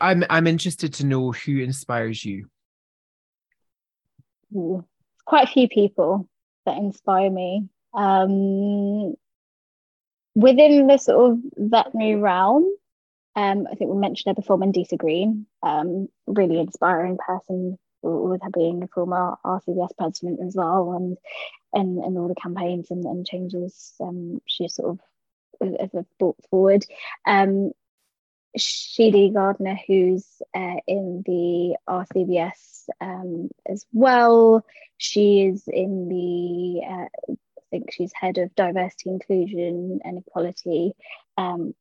[0.00, 2.48] I'm I'm interested to know who inspires you.
[4.54, 4.84] Ooh,
[5.26, 6.28] quite a few people
[6.66, 7.68] that inspire me.
[7.94, 9.14] Um,
[10.34, 12.64] within the sort of veterinary realm,
[13.36, 18.50] um, I think we mentioned her before, Mandisa Greene, um, really inspiring person with her
[18.50, 21.16] being a former RCVS president as well, and
[21.72, 25.00] and, and all the campaigns and, and changes um, she sort of
[25.80, 26.84] as a brought forward.
[27.26, 27.72] Um,
[28.56, 34.64] Sheedy Gardner, who's uh, in the RCVS um, as well.
[34.96, 40.92] She is in the, uh, I think she's head of diversity, inclusion, and equality
[41.36, 41.74] um,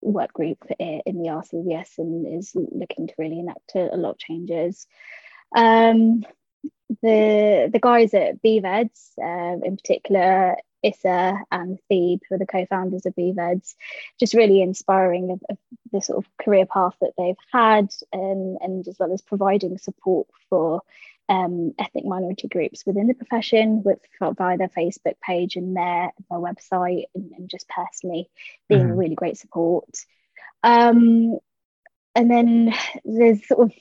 [0.00, 4.18] work group in the RCVS and is looking to really enact a, a lot of
[4.18, 4.86] changes.
[5.54, 6.24] Um,
[7.02, 13.06] the the guys at BVEDS, uh, in particular, Issa and Thebe, who are the co-founders
[13.06, 13.74] of BVEDS,
[14.18, 15.58] just really inspiring of, of,
[15.92, 20.26] the sort of career path that they've had, and, and as well as providing support
[20.50, 20.82] for
[21.30, 26.38] um, ethnic minority groups within the profession with via their Facebook page and their, their
[26.38, 28.28] website, and, and just personally
[28.68, 28.98] being mm-hmm.
[28.98, 29.88] really great support.
[30.62, 31.38] Um,
[32.14, 32.74] and then
[33.04, 33.72] there's sort of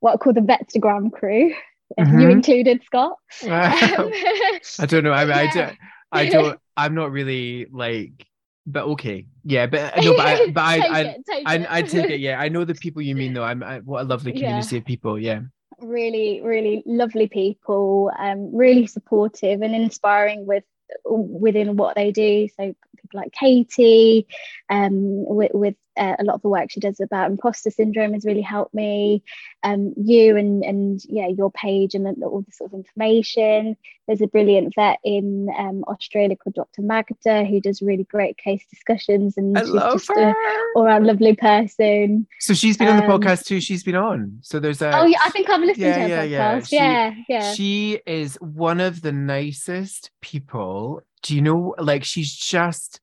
[0.00, 1.54] what I call the Vetstagram crew.
[1.98, 2.20] Mm-hmm.
[2.20, 3.18] You included Scott.
[3.42, 5.12] I don't know.
[5.12, 5.50] I mean, yeah.
[5.50, 5.78] I don't.
[6.14, 6.58] I don't.
[6.76, 8.26] I'm not really like.
[8.66, 12.10] But okay, yeah, but no, but I, but I, I, it, I, I, I, take
[12.10, 12.20] it.
[12.26, 13.44] Yeah, I know the people you mean though.
[13.44, 14.80] I'm I, what a lovely community yeah.
[14.80, 15.18] of people.
[15.18, 15.40] Yeah.
[15.80, 20.64] really, really lovely people, um, really supportive and inspiring with
[21.04, 22.48] within what they do.
[22.56, 22.74] So
[23.14, 24.26] like Katie,
[24.68, 28.24] um, with, with uh, a lot of the work she does about imposter syndrome has
[28.24, 29.22] really helped me.
[29.62, 33.76] Um, you and and yeah, your page and all the sort of information.
[34.08, 36.82] There's a brilliant vet in um, Australia called Dr.
[36.82, 40.30] Magda who does really great case discussions, and I she's love just her.
[40.30, 40.34] a
[40.76, 42.26] all around lovely person.
[42.40, 43.60] So she's been on the Um, podcast too.
[43.60, 44.38] She's been on.
[44.42, 44.90] So there's a.
[44.98, 46.58] oh yeah, I think I've listened yeah, to her yeah, yeah.
[46.60, 46.68] podcast.
[46.68, 47.52] She- Yeah, yeah.
[47.54, 51.02] She is one of the nicest people.
[51.22, 51.74] Do you know?
[51.78, 53.00] Like she's just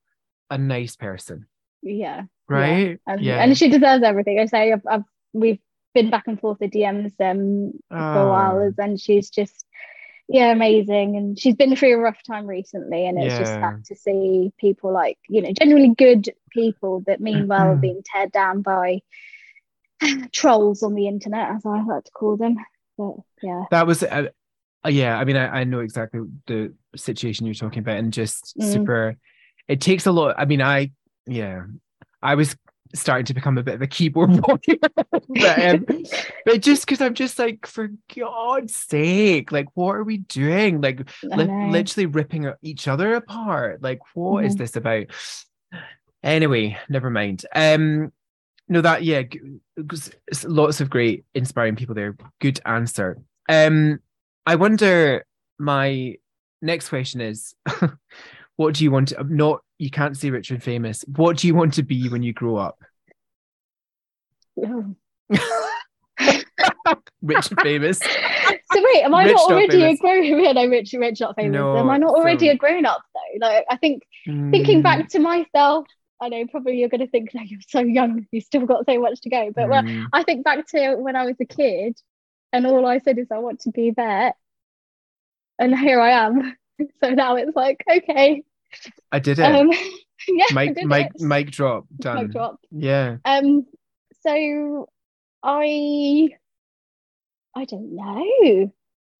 [0.54, 1.46] a nice person,
[1.82, 2.22] yeah.
[2.48, 2.98] right?
[3.06, 3.42] and, yeah.
[3.42, 4.38] and she deserves everything.
[4.38, 5.58] I say I've, I've we've
[5.94, 7.96] been back and forth with DMs um for
[8.26, 8.82] a while, Oh.
[8.82, 9.66] and she's just
[10.28, 11.16] yeah amazing.
[11.16, 14.92] And she's been through a rough time recently, and it's just sad to see people
[14.92, 17.80] like you know genuinely good people that meanwhile are Mhm.
[17.80, 19.00] being teared down by
[20.32, 22.56] trolls on the internet, as I like to call them.
[22.98, 24.28] But yeah, that was uh,
[24.88, 28.72] yeah i mean I, I know exactly the situation you're talking about and just Mm.
[28.72, 29.16] super
[29.68, 30.90] it takes a lot i mean i
[31.26, 31.62] yeah
[32.22, 32.56] i was
[32.94, 34.78] starting to become a bit of a keyboard warrior
[35.28, 35.86] but, um,
[36.44, 40.80] but just because i'm just like for god's sake like what are we doing?
[40.80, 43.82] Like li- literally ripping each other apart.
[43.82, 44.58] Like what is Mhm.
[44.58, 45.06] this about?
[46.22, 47.46] Anyway never mind.
[47.54, 48.12] Um
[48.68, 49.40] no that yeah g-
[50.44, 52.16] lots of great inspiring people there.
[52.40, 53.18] Good answer.
[53.48, 54.00] Um
[54.46, 55.24] i wonder
[55.58, 56.16] my
[56.60, 57.54] next question is
[58.56, 61.54] what do you want to not you can't say rich and famous what do you
[61.54, 62.78] want to be when you grow up
[67.22, 68.02] rich and famous
[68.72, 70.24] so wait, am I Rich, not not already a grown?
[70.42, 71.52] Yeah, no, rich, rich, not famous.
[71.54, 73.46] No, am I not already so- a grown up though?
[73.46, 74.02] Like, I think
[74.50, 75.86] thinking Mm, back to myself,
[76.20, 79.00] I know probably you're going to think like you're so young, you still got so
[79.00, 79.50] much to go.
[79.54, 81.98] But mm, I think back to when I was a kid,
[82.52, 84.36] and all I said is I want to be vet,
[85.58, 86.56] and here I am.
[87.02, 88.42] So now it's like okay,
[89.12, 89.70] i did it um,
[90.28, 91.20] yeah, did mic it.
[91.20, 92.56] mic drop done Mic drop.
[92.70, 93.66] yeah Um,
[94.24, 94.88] so
[95.42, 96.28] I,
[97.56, 98.72] I don't know.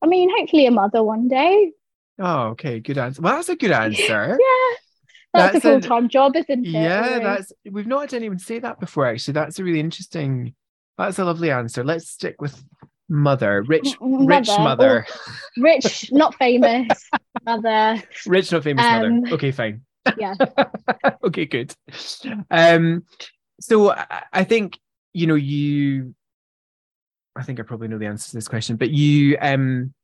[0.02, 1.72] I mean, hopefully a mother one day.
[2.18, 4.76] oh okay good answer well that's a good answer Yeah,
[5.34, 6.68] that's, That's a a- full time job, isn't it?
[6.70, 7.22] Yeah, Always.
[7.22, 9.06] that's we've not had anyone say that before.
[9.06, 10.54] Actually, that's a really interesting.
[10.98, 11.82] That's a lovely answer.
[11.82, 12.62] Let's stick with
[13.08, 15.06] mother, rich, M- rich mother, mother,
[15.56, 17.08] rich, not famous,
[17.44, 18.02] mother.
[18.26, 19.34] rich not famous Um, mother.
[19.34, 19.82] Okay, fine.
[20.18, 20.34] Yeah.
[21.24, 21.74] okay, good.
[22.50, 23.04] Um,
[23.60, 23.92] so
[24.32, 24.78] I, think
[25.12, 26.14] you know you.
[27.36, 29.94] I think I probably know the answer to this question, but you um,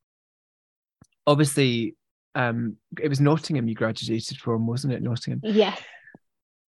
[1.26, 1.96] obviously
[2.34, 5.02] um, it was Nottingham you graduated from, wasn't it?
[5.02, 5.40] Nottingham.
[5.42, 5.80] Yes.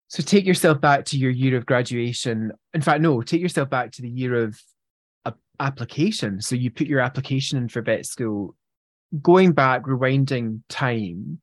[0.07, 2.51] So take yourself back to your year of graduation.
[2.73, 4.59] In fact, no, take yourself back to the year of
[5.25, 6.41] a- application.
[6.41, 8.55] So you put your application in for vet school.
[9.21, 11.41] Going back, rewinding time,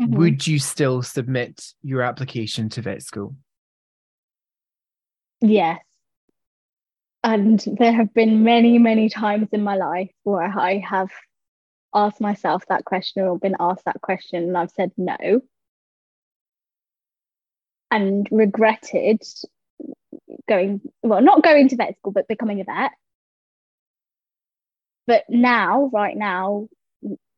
[0.00, 0.16] Mhm.
[0.16, 3.36] would you still submit your application to vet school?
[5.40, 5.80] Yes.
[7.24, 11.10] And there have been many, many times in my life where I have
[11.94, 15.40] asked myself that question or been asked that question and I've said no.
[17.90, 19.22] And regretted
[20.48, 22.92] going, well, not going to vet school, but becoming a vet.
[25.06, 26.68] But now, right now,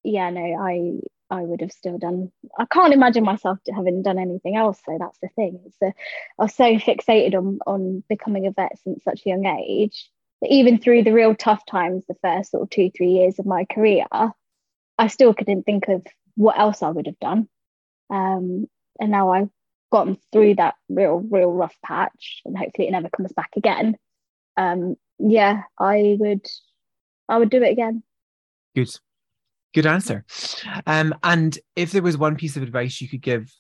[0.02, 2.32] yeah, no, I I would have still done.
[2.58, 4.80] I can't imagine myself having done anything else.
[4.84, 5.60] So that's the thing.
[5.64, 5.86] It's a,
[6.38, 10.10] I was so fixated on on becoming a vet since such a young age
[10.42, 13.46] that even through the real tough times, the first sort of two three years of
[13.46, 14.06] my career,
[14.98, 17.48] I still couldn't think of what else I would have done.
[18.10, 18.66] Um,
[18.98, 19.50] and now I've
[19.92, 23.96] gotten through that real real rough patch, and hopefully it never comes back again.
[24.56, 26.46] Um, yeah, I would
[27.28, 28.02] I would do it again.
[28.74, 28.88] Good,
[29.74, 30.24] good answer.
[30.86, 33.52] Um, and if there was one piece of advice you could give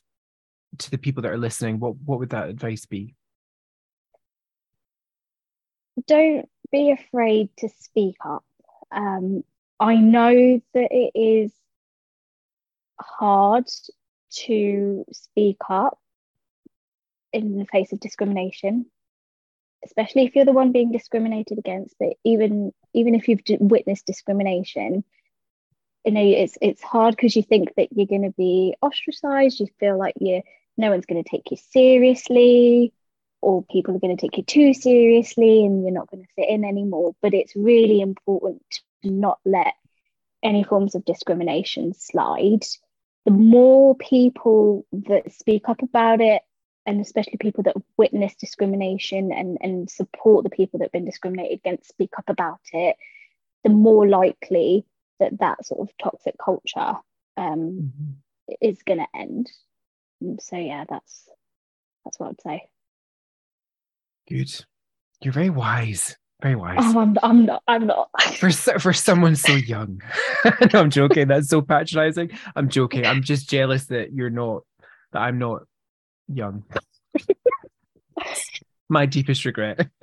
[0.78, 3.14] to the people that are listening, what what would that advice be?
[6.06, 8.44] don't be afraid to speak up.
[8.90, 9.44] Um,
[9.78, 11.52] I know that it is
[13.00, 13.66] hard
[14.30, 15.98] to speak up
[17.32, 18.86] in the face of discrimination,
[19.84, 21.94] especially if you're the one being discriminated against.
[21.98, 25.04] But even even if you've witnessed discrimination,
[26.04, 29.60] you know it's it's hard because you think that you're going to be ostracized.
[29.60, 30.42] You feel like you're
[30.76, 32.92] no one's going to take you seriously
[33.42, 36.48] or people are going to take you too seriously and you're not going to fit
[36.48, 37.14] in anymore.
[37.22, 38.62] But it's really important
[39.02, 39.74] to not let
[40.42, 42.64] any forms of discrimination slide.
[43.24, 46.42] The more people that speak up about it,
[46.86, 51.58] and especially people that witness discrimination and, and support the people that have been discriminated
[51.58, 52.96] against, speak up about it,
[53.64, 54.86] the more likely
[55.20, 56.96] that that sort of toxic culture
[57.36, 58.52] um, mm-hmm.
[58.60, 59.50] is going to end.
[60.40, 61.28] So yeah, that's
[62.04, 62.68] that's what I'd say.
[64.28, 64.64] Good.
[65.22, 66.16] You're very wise.
[66.42, 66.78] Very wise.
[66.80, 67.62] Oh, I'm, I'm not.
[67.68, 68.08] I'm not.
[68.38, 70.00] for for someone so young.
[70.72, 71.28] no, I'm joking.
[71.28, 72.30] That's so patronizing.
[72.56, 73.06] I'm joking.
[73.06, 74.62] I'm just jealous that you're not.
[75.12, 75.62] That I'm not
[76.28, 76.64] young.
[78.90, 79.88] My deepest regret.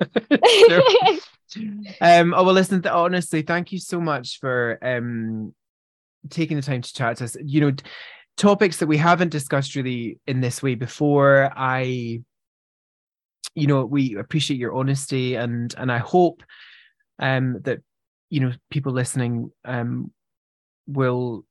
[2.00, 2.34] um.
[2.34, 2.54] Oh well.
[2.54, 2.84] Listen.
[2.86, 5.54] Honestly, thank you so much for um
[6.30, 7.36] taking the time to chat to us.
[7.44, 7.72] You know,
[8.36, 11.52] topics that we haven't discussed really in this way before.
[11.56, 12.22] I
[13.54, 16.42] you know we appreciate your honesty and and i hope
[17.18, 17.80] um that
[18.30, 20.12] you know people listening um
[20.86, 21.44] will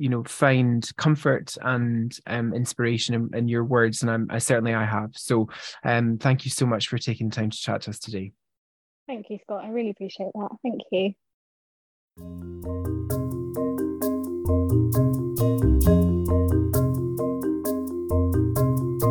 [0.00, 4.74] you know find comfort and um inspiration in, in your words and I'm, i certainly
[4.74, 5.10] i have.
[5.14, 5.48] So
[5.84, 8.32] um thank you so much for taking the time to chat to us today.
[9.06, 9.64] Thank you scott.
[9.64, 10.50] I really appreciate that.
[10.62, 11.14] Thank you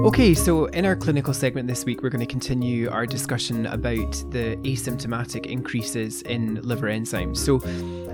[0.09, 4.11] Okay, so in our clinical segment this week, we're going to continue our discussion about
[4.31, 7.37] the asymptomatic increases in liver enzymes.
[7.37, 7.61] So,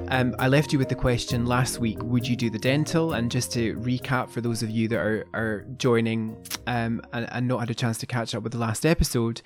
[0.09, 3.13] um, I left you with the question last week would you do the dental?
[3.13, 6.35] And just to recap for those of you that are, are joining
[6.67, 9.41] um, and, and not had a chance to catch up with the last episode,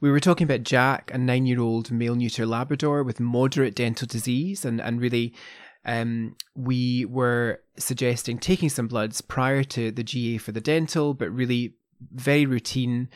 [0.00, 4.08] we were talking about Jack, a nine year old male neuter Labrador with moderate dental
[4.08, 5.32] disease, and, and really
[5.86, 11.30] um, we were suggesting taking some bloods prior to the GA for the dental, but
[11.30, 11.76] really
[12.12, 13.08] very routine.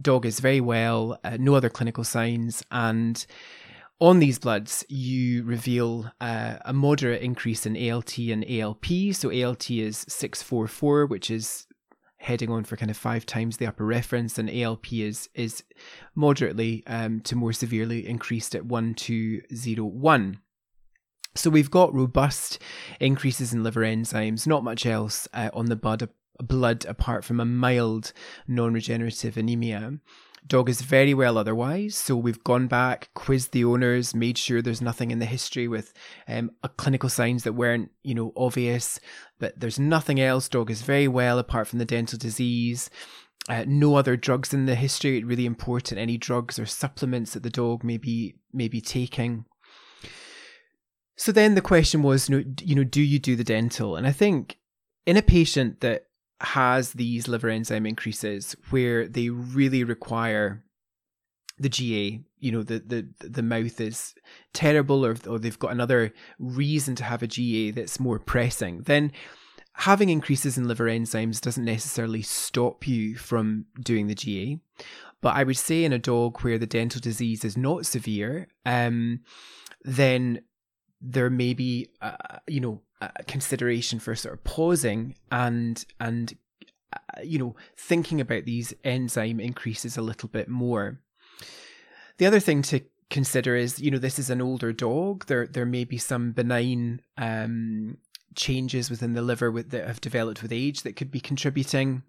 [0.00, 3.26] Dog is very well, uh, no other clinical signs, and
[4.00, 8.86] on these bloods, you reveal uh, a moderate increase in ALT and ALP.
[9.12, 11.66] So ALT is 644, which is
[12.16, 15.62] heading on for kind of five times the upper reference, and ALP is is
[16.14, 20.38] moderately um, to more severely increased at 1201.
[21.40, 22.58] So we've got robust
[23.00, 26.06] increases in liver enzymes, not much else uh, on the blood,
[26.38, 28.12] blood apart from a mild
[28.46, 29.94] non-regenerative anemia.
[30.46, 31.96] Dog is very well otherwise.
[31.96, 35.94] So we've gone back, quizzed the owners, made sure there's nothing in the history with
[36.28, 39.00] um, clinical signs that weren't, you know, obvious.
[39.38, 40.46] But there's nothing else.
[40.46, 42.90] Dog is very well apart from the dental disease.
[43.48, 45.16] Uh, no other drugs in the history.
[45.16, 45.98] It's Really important.
[45.98, 49.46] Any drugs or supplements that the dog may be may be taking.
[51.20, 53.94] So then the question was, you know, you know, do you do the dental?
[53.94, 54.56] And I think
[55.04, 56.06] in a patient that
[56.40, 60.64] has these liver enzyme increases where they really require
[61.58, 64.14] the GA, you know, the the the mouth is
[64.54, 69.12] terrible, or or they've got another reason to have a GA that's more pressing, then
[69.74, 74.58] having increases in liver enzymes doesn't necessarily stop you from doing the GA.
[75.20, 79.20] But I would say in a dog where the dental disease is not severe, um,
[79.84, 80.40] then
[81.00, 82.82] there may be, uh, you know,
[83.26, 86.36] consideration for sort of pausing and and
[86.92, 91.00] uh, you know thinking about these enzyme increases a little bit more.
[92.18, 95.26] The other thing to consider is, you know, this is an older dog.
[95.26, 97.96] There there may be some benign um,
[98.34, 102.02] changes within the liver with, that have developed with age that could be contributing.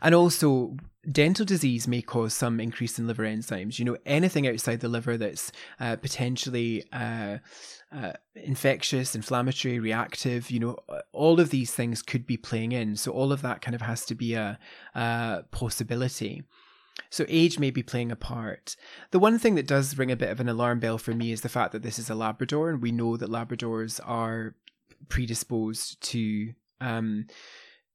[0.00, 0.76] And also,
[1.10, 3.78] dental disease may cause some increase in liver enzymes.
[3.78, 5.50] You know, anything outside the liver that's
[5.80, 7.38] uh, potentially uh,
[7.94, 10.76] uh, infectious, inflammatory, reactive, you know,
[11.12, 12.96] all of these things could be playing in.
[12.96, 14.58] So, all of that kind of has to be a,
[14.94, 16.44] a possibility.
[17.10, 18.76] So, age may be playing a part.
[19.10, 21.40] The one thing that does ring a bit of an alarm bell for me is
[21.40, 24.54] the fact that this is a Labrador, and we know that Labradors are
[25.08, 26.52] predisposed to.
[26.80, 27.26] Um,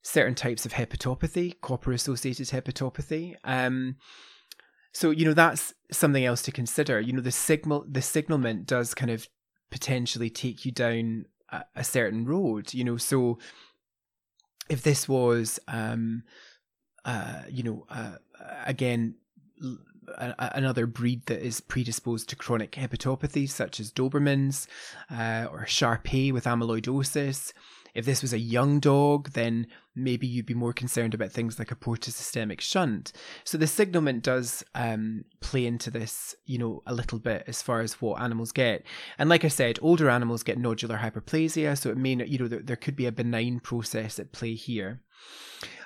[0.08, 3.36] certain types of hepatopathy, copper associated hepatopathy.
[3.44, 3.98] Um,
[4.94, 7.00] so you know that's something else to consider.
[7.02, 9.28] You know the signal the signalment does kind of
[9.70, 12.74] potentially take you down a, a certain road.
[12.74, 13.38] You know, so
[14.70, 16.24] if this was, um,
[17.04, 18.16] uh, you know, uh,
[18.66, 19.16] again.
[20.40, 24.66] another breed that is predisposed to chronic hepatopathies, such as Dobermans
[25.12, 27.52] uh, or Shar Pei with amyloidosis,
[27.98, 31.72] if this was a young dog, then maybe you'd be more concerned about things like
[31.72, 33.12] a portosystemic shunt.
[33.44, 37.82] So the signalment does um, play into this, you know, a little bit as far
[37.82, 38.86] as what animals get.
[39.18, 42.48] And like I said, older animals get nodular hyperplasia, so it may not, you know,
[42.48, 45.02] there, there could be a benign process at play here.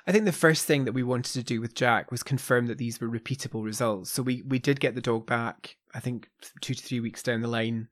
[0.06, 2.76] I think the first thing that we wanted to do with Jack was confirm that
[2.76, 4.10] these were repeatable results.
[4.10, 6.28] So we we did get the dog back, I think
[6.60, 7.88] two to three weeks down the line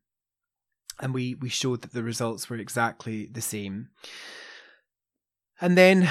[1.00, 3.88] and we we showed that the results were exactly the same.
[5.60, 6.08] And then,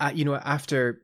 [0.00, 1.02] uh, you know, after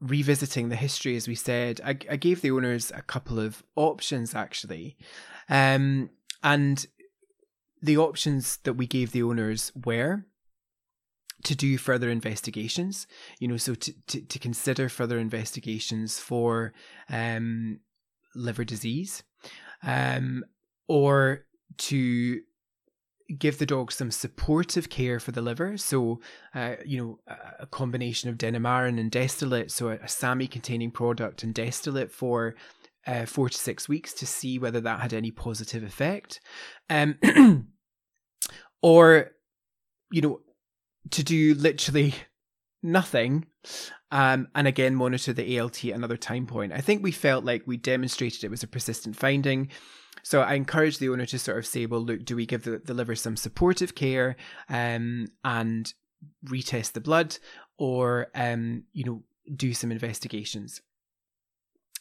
[0.00, 4.34] revisiting the history, as we said, I, I gave the owners a couple of options
[4.34, 4.96] actually,
[5.48, 6.10] um,
[6.42, 6.86] and
[7.82, 10.24] the options that we gave the owners were
[11.44, 13.06] to do further investigations,
[13.38, 16.72] you know, so to, to, to consider further investigations for
[17.10, 17.80] um,
[18.34, 19.22] liver disease,
[19.82, 20.42] um,
[20.88, 21.44] or
[21.76, 22.40] to
[23.38, 25.76] give the dog some supportive care for the liver.
[25.76, 26.20] So,
[26.54, 31.42] uh, you know, a combination of Denamarin and Destolit, so a, a SAMe containing product
[31.42, 32.54] and Destolit for
[33.06, 36.40] uh, four to six weeks to see whether that had any positive effect.
[36.90, 37.18] Um,
[38.82, 39.30] or,
[40.10, 40.40] you know,
[41.10, 42.14] to do literally
[42.82, 43.46] nothing
[44.10, 46.72] um, and again monitor the ALT at another time point.
[46.72, 49.70] I think we felt like we demonstrated it was a persistent finding.
[50.24, 52.78] So I encourage the owner to sort of say, well, look, do we give the,
[52.78, 54.36] the liver some supportive care
[54.70, 55.92] um, and
[56.46, 57.36] retest the blood
[57.78, 59.22] or, um, you know,
[59.54, 60.80] do some investigations?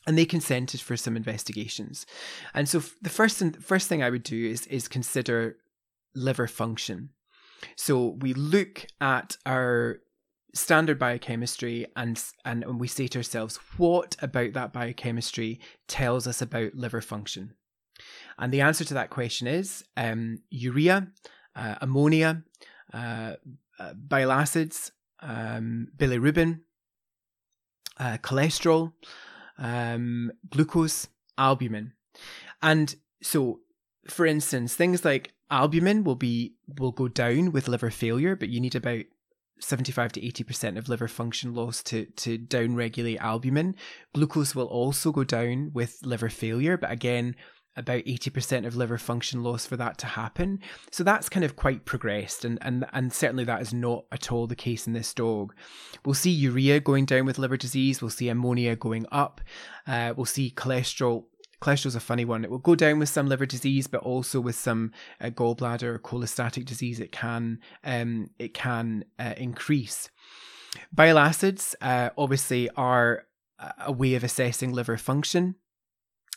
[0.07, 2.05] And they consented for some investigations.
[2.53, 5.57] And so the first, first thing I would do is, is consider
[6.15, 7.09] liver function.
[7.76, 9.99] So we look at our
[10.53, 16.41] standard biochemistry and, and and we say to ourselves, what about that biochemistry tells us
[16.41, 17.53] about liver function?
[18.37, 21.07] And the answer to that question is um, urea,
[21.55, 22.43] uh, ammonia,
[22.93, 23.33] uh,
[23.79, 24.91] uh, bile acids,
[25.21, 26.61] um, bilirubin,
[27.99, 28.93] uh, cholesterol,
[29.57, 31.93] um, glucose, albumin.
[32.61, 33.59] And so,
[34.07, 38.59] for instance, things like albumin will be will go down with liver failure, but you
[38.59, 39.05] need about
[39.59, 43.75] 75 to 80% of liver function loss to, to downregulate albumin.
[44.13, 47.35] Glucose will also go down with liver failure, but again,
[47.76, 50.59] about 80% of liver function loss for that to happen.
[50.91, 54.47] So that's kind of quite progressed, and, and, and certainly that is not at all
[54.47, 55.53] the case in this dog.
[56.05, 59.41] We'll see urea going down with liver disease, we'll see ammonia going up,
[59.88, 61.26] uh, we'll see cholesterol
[61.61, 62.43] cholesterol's a funny one.
[62.43, 65.99] It will go down with some liver disease, but also with some uh, gallbladder or
[65.99, 70.09] cholestatic disease, it can um, it can uh, increase.
[70.91, 73.26] Bile acids uh, obviously are
[73.80, 75.55] a way of assessing liver function.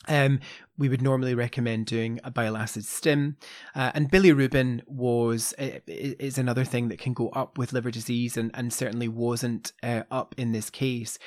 [0.09, 0.41] Um,
[0.79, 3.37] we would normally recommend doing a bile acid stim,
[3.75, 8.51] uh, and bilirubin was is another thing that can go up with liver disease, and,
[8.55, 11.19] and certainly wasn't uh, up in this case.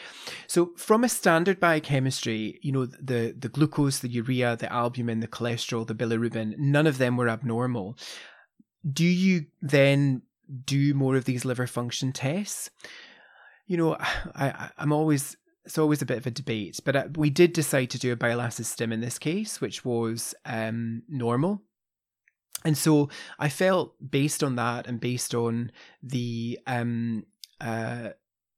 [0.47, 5.27] So, from a standard biochemistry, you know the the glucose, the urea, the albumin, the
[5.27, 7.97] cholesterol, the bilirubin, none of them were abnormal.
[8.89, 10.21] Do you then
[10.65, 12.69] do more of these liver function tests?
[13.67, 13.97] You know,
[14.35, 15.35] I, I'm always
[15.69, 18.25] it's always a bit of a debate, but uh, we did decide to do a
[18.25, 21.61] acid stim in this case, which was um, normal.
[22.65, 27.23] And so I felt based on that and based on the um,
[27.61, 28.09] uh,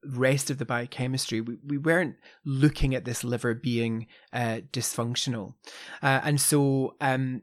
[0.05, 5.55] rest of the biochemistry, we, we weren't looking at this liver being uh, dysfunctional.
[6.01, 7.41] Uh, and so, um,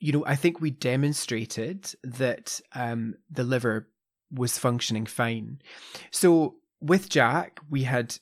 [0.00, 3.86] you know, I think we demonstrated that um, the liver
[4.32, 5.60] was functioning fine.
[6.10, 8.16] So with Jack, we had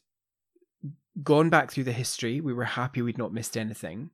[1.22, 2.40] gone back through the history.
[2.40, 4.10] We were happy we'd not missed anything.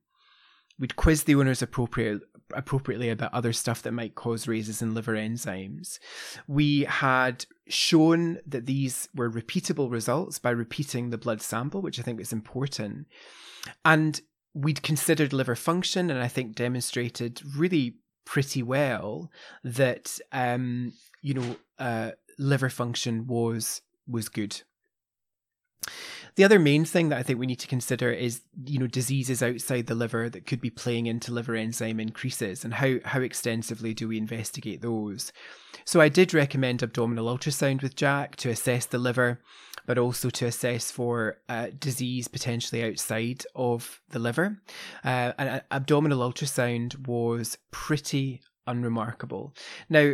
[0.79, 2.21] We'd quizzed the owners appropriate,
[2.53, 5.99] appropriately about other stuff that might cause raises in liver enzymes.
[6.47, 12.03] We had shown that these were repeatable results by repeating the blood sample, which I
[12.03, 13.07] think is important.
[13.83, 14.21] And
[14.53, 17.95] we'd considered liver function and I think demonstrated really
[18.25, 19.31] pretty well
[19.63, 24.61] that um, you know uh, liver function was was good.
[26.35, 29.43] The other main thing that I think we need to consider is, you know, diseases
[29.43, 33.93] outside the liver that could be playing into liver enzyme increases and how, how extensively
[33.93, 35.31] do we investigate those.
[35.85, 39.41] So I did recommend abdominal ultrasound with Jack to assess the liver,
[39.85, 44.61] but also to assess for uh, disease potentially outside of the liver.
[45.03, 49.55] Uh, and uh, abdominal ultrasound was pretty unremarkable.
[49.89, 50.13] Now,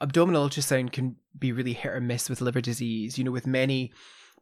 [0.00, 3.18] abdominal ultrasound can be really hit or miss with liver disease.
[3.18, 3.92] You know, with many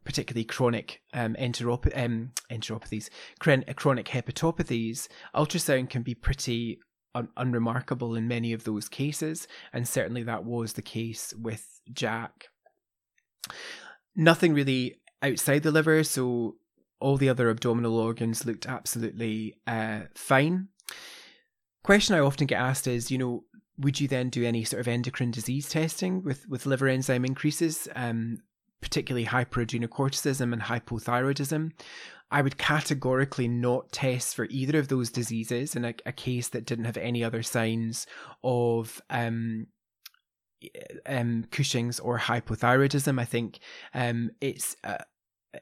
[0.03, 6.79] particularly chronic um, enterop- um, enteropathies, chronic hepatopathies, ultrasound can be pretty
[7.15, 12.47] un- unremarkable in many of those cases, and certainly that was the case with Jack.
[14.15, 16.55] Nothing really outside the liver, so
[16.99, 20.67] all the other abdominal organs looked absolutely uh, fine.
[21.83, 23.43] Question I often get asked is, you know,
[23.77, 27.87] would you then do any sort of endocrine disease testing with, with liver enzyme increases?
[27.95, 28.37] Um,
[28.81, 31.71] particularly hyperadrenocorticism and hypothyroidism.
[32.31, 36.65] I would categorically not test for either of those diseases in a, a case that
[36.65, 38.07] didn't have any other signs
[38.43, 39.67] of um,
[41.05, 43.19] um, Cushing's or hypothyroidism.
[43.19, 43.59] I think
[43.93, 45.03] um, it's uh,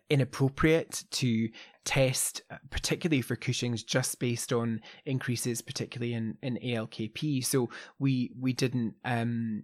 [0.09, 1.49] inappropriate to
[1.85, 7.43] test, uh, particularly for Cushing's, just based on increases, particularly in, in ALKP.
[7.45, 9.63] So we we didn't um,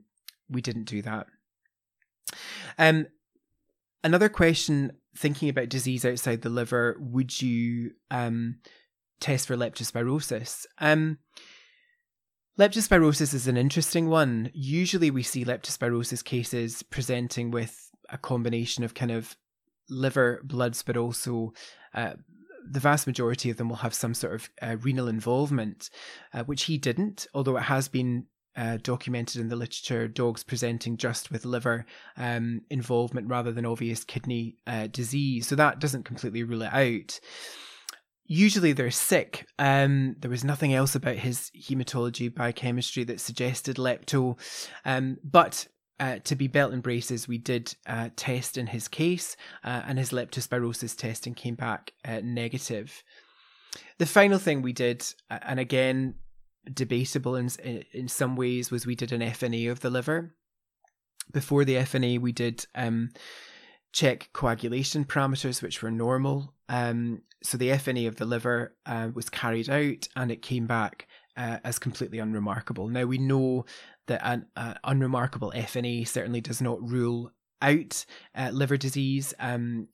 [0.49, 1.27] we didn't do that.
[2.77, 3.07] Um,
[4.05, 8.59] another question: thinking about disease outside the liver, would you um,
[9.19, 10.65] test for leptospirosis?
[10.79, 11.17] Um,
[12.57, 14.51] leptospirosis is an interesting one.
[14.53, 19.35] Usually, we see leptospirosis cases presenting with a combination of kind of
[19.89, 21.53] liver bloods, but also
[21.93, 22.13] uh,
[22.69, 25.89] the vast majority of them will have some sort of uh, renal involvement,
[26.33, 30.97] uh, which he didn't, although it has been uh, documented in the literature, dogs presenting
[30.97, 31.85] just with liver
[32.17, 35.47] um, involvement rather than obvious kidney uh, disease.
[35.47, 37.19] So that doesn't completely rule it out.
[38.27, 39.45] Usually they're sick.
[39.59, 44.39] Um, there was nothing else about his hematology biochemistry that suggested lepto,
[44.83, 45.67] um, but
[45.99, 49.97] uh, to be belt and braces, we did uh, test in his case, uh, and
[49.97, 53.03] his leptospirosis testing came back uh, negative.
[53.97, 56.15] The final thing we did, and again,
[56.71, 57.49] debatable in
[57.93, 60.35] in some ways, was we did an FNA of the liver.
[61.31, 63.09] Before the FNA, we did um,
[63.91, 66.53] check coagulation parameters, which were normal.
[66.69, 71.07] Um, so the FNA of the liver uh, was carried out, and it came back
[71.37, 72.87] uh, as completely unremarkable.
[72.87, 73.65] Now we know
[74.07, 78.05] that an uh, unremarkable FNA certainly does not rule out
[78.35, 79.33] uh, liver disease.
[79.39, 79.87] Um,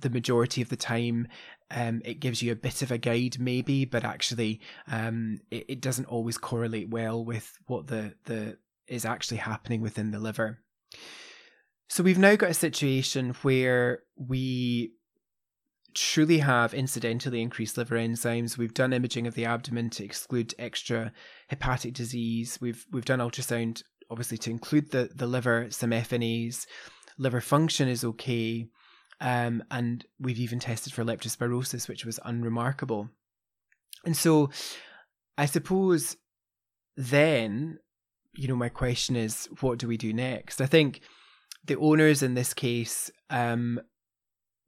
[0.00, 1.26] the majority of the time,
[1.70, 4.60] um, it gives you a bit of a guide, maybe, but actually,
[4.90, 10.10] um, it, it doesn't always correlate well with what the the is actually happening within
[10.10, 10.60] the liver.
[11.90, 14.92] So we've now got a situation where we
[15.94, 18.56] truly have incidentally increased liver enzymes.
[18.56, 21.12] We've done imaging of the abdomen to exclude extra
[21.48, 22.58] hepatic disease.
[22.60, 26.66] We've we've done ultrasound obviously to include the the liver, some FNAs.
[27.18, 28.68] Liver function is okay.
[29.20, 33.08] Um, and we've even tested for leptospirosis, which was unremarkable.
[34.04, 34.50] And so
[35.36, 36.16] I suppose
[36.96, 37.78] then,
[38.34, 40.60] you know, my question is, what do we do next?
[40.60, 41.00] I think
[41.64, 43.80] the owners in this case um,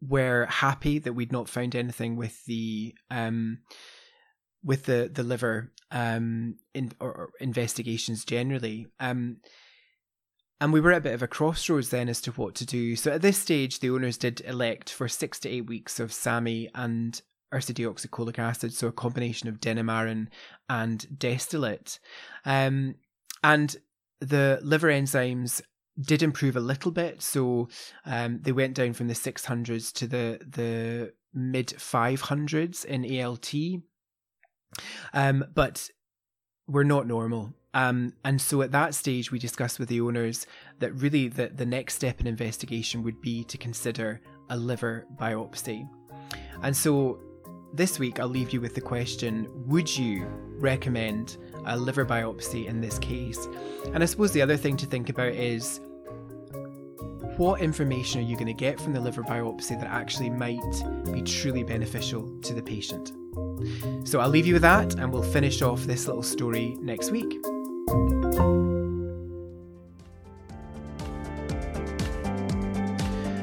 [0.01, 3.59] were happy that we'd not found anything with the um,
[4.62, 8.86] with the the liver um, in, or, or investigations generally.
[8.98, 9.38] Um,
[10.61, 12.94] and we were at a bit of a crossroads then as to what to do.
[12.96, 16.68] So at this stage, the owners did elect for six to eight weeks of SAMe
[16.74, 17.20] and
[17.52, 20.28] ursodeoxycholic acid, so a combination of denamarin
[20.68, 21.98] and Destolit.
[22.44, 22.96] Um,
[23.42, 23.76] and
[24.20, 25.62] the liver enzymes
[25.98, 27.22] did improve a little bit.
[27.22, 27.68] So
[28.04, 33.54] um, they went down from the 600s to the the mid 500s in ALT.
[35.12, 35.88] Um, but
[36.68, 37.54] we're not normal.
[37.72, 40.46] Um, and so at that stage, we discussed with the owners
[40.80, 45.88] that really the, the next step in investigation would be to consider a liver biopsy.
[46.62, 47.20] And so
[47.72, 50.26] this week, I'll leave you with the question Would you
[50.58, 53.46] recommend a liver biopsy in this case?
[53.92, 55.80] And I suppose the other thing to think about is
[57.36, 60.60] what information are you going to get from the liver biopsy that actually might
[61.12, 63.12] be truly beneficial to the patient?
[64.06, 67.32] So I'll leave you with that and we'll finish off this little story next week.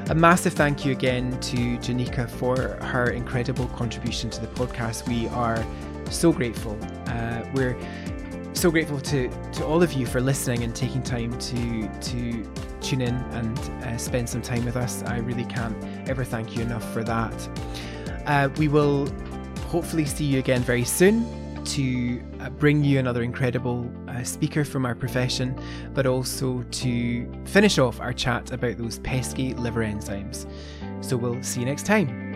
[0.10, 5.06] A massive thank you again to Janika for her incredible contribution to the podcast.
[5.06, 5.66] We are
[6.10, 6.80] so grateful.
[7.08, 7.78] Uh, we're
[8.54, 13.02] so grateful to, to all of you for listening and taking time to to tune
[13.02, 15.04] in and uh, spend some time with us.
[15.04, 15.76] I really can't
[16.08, 17.50] ever thank you enough for that.
[18.26, 19.10] Uh, we will
[19.68, 21.26] hopefully see you again very soon
[21.66, 25.60] to bring you another incredible uh, speaker from our profession,
[25.94, 30.50] but also to finish off our chat about those pesky liver enzymes.
[31.02, 32.27] So we'll see you next time.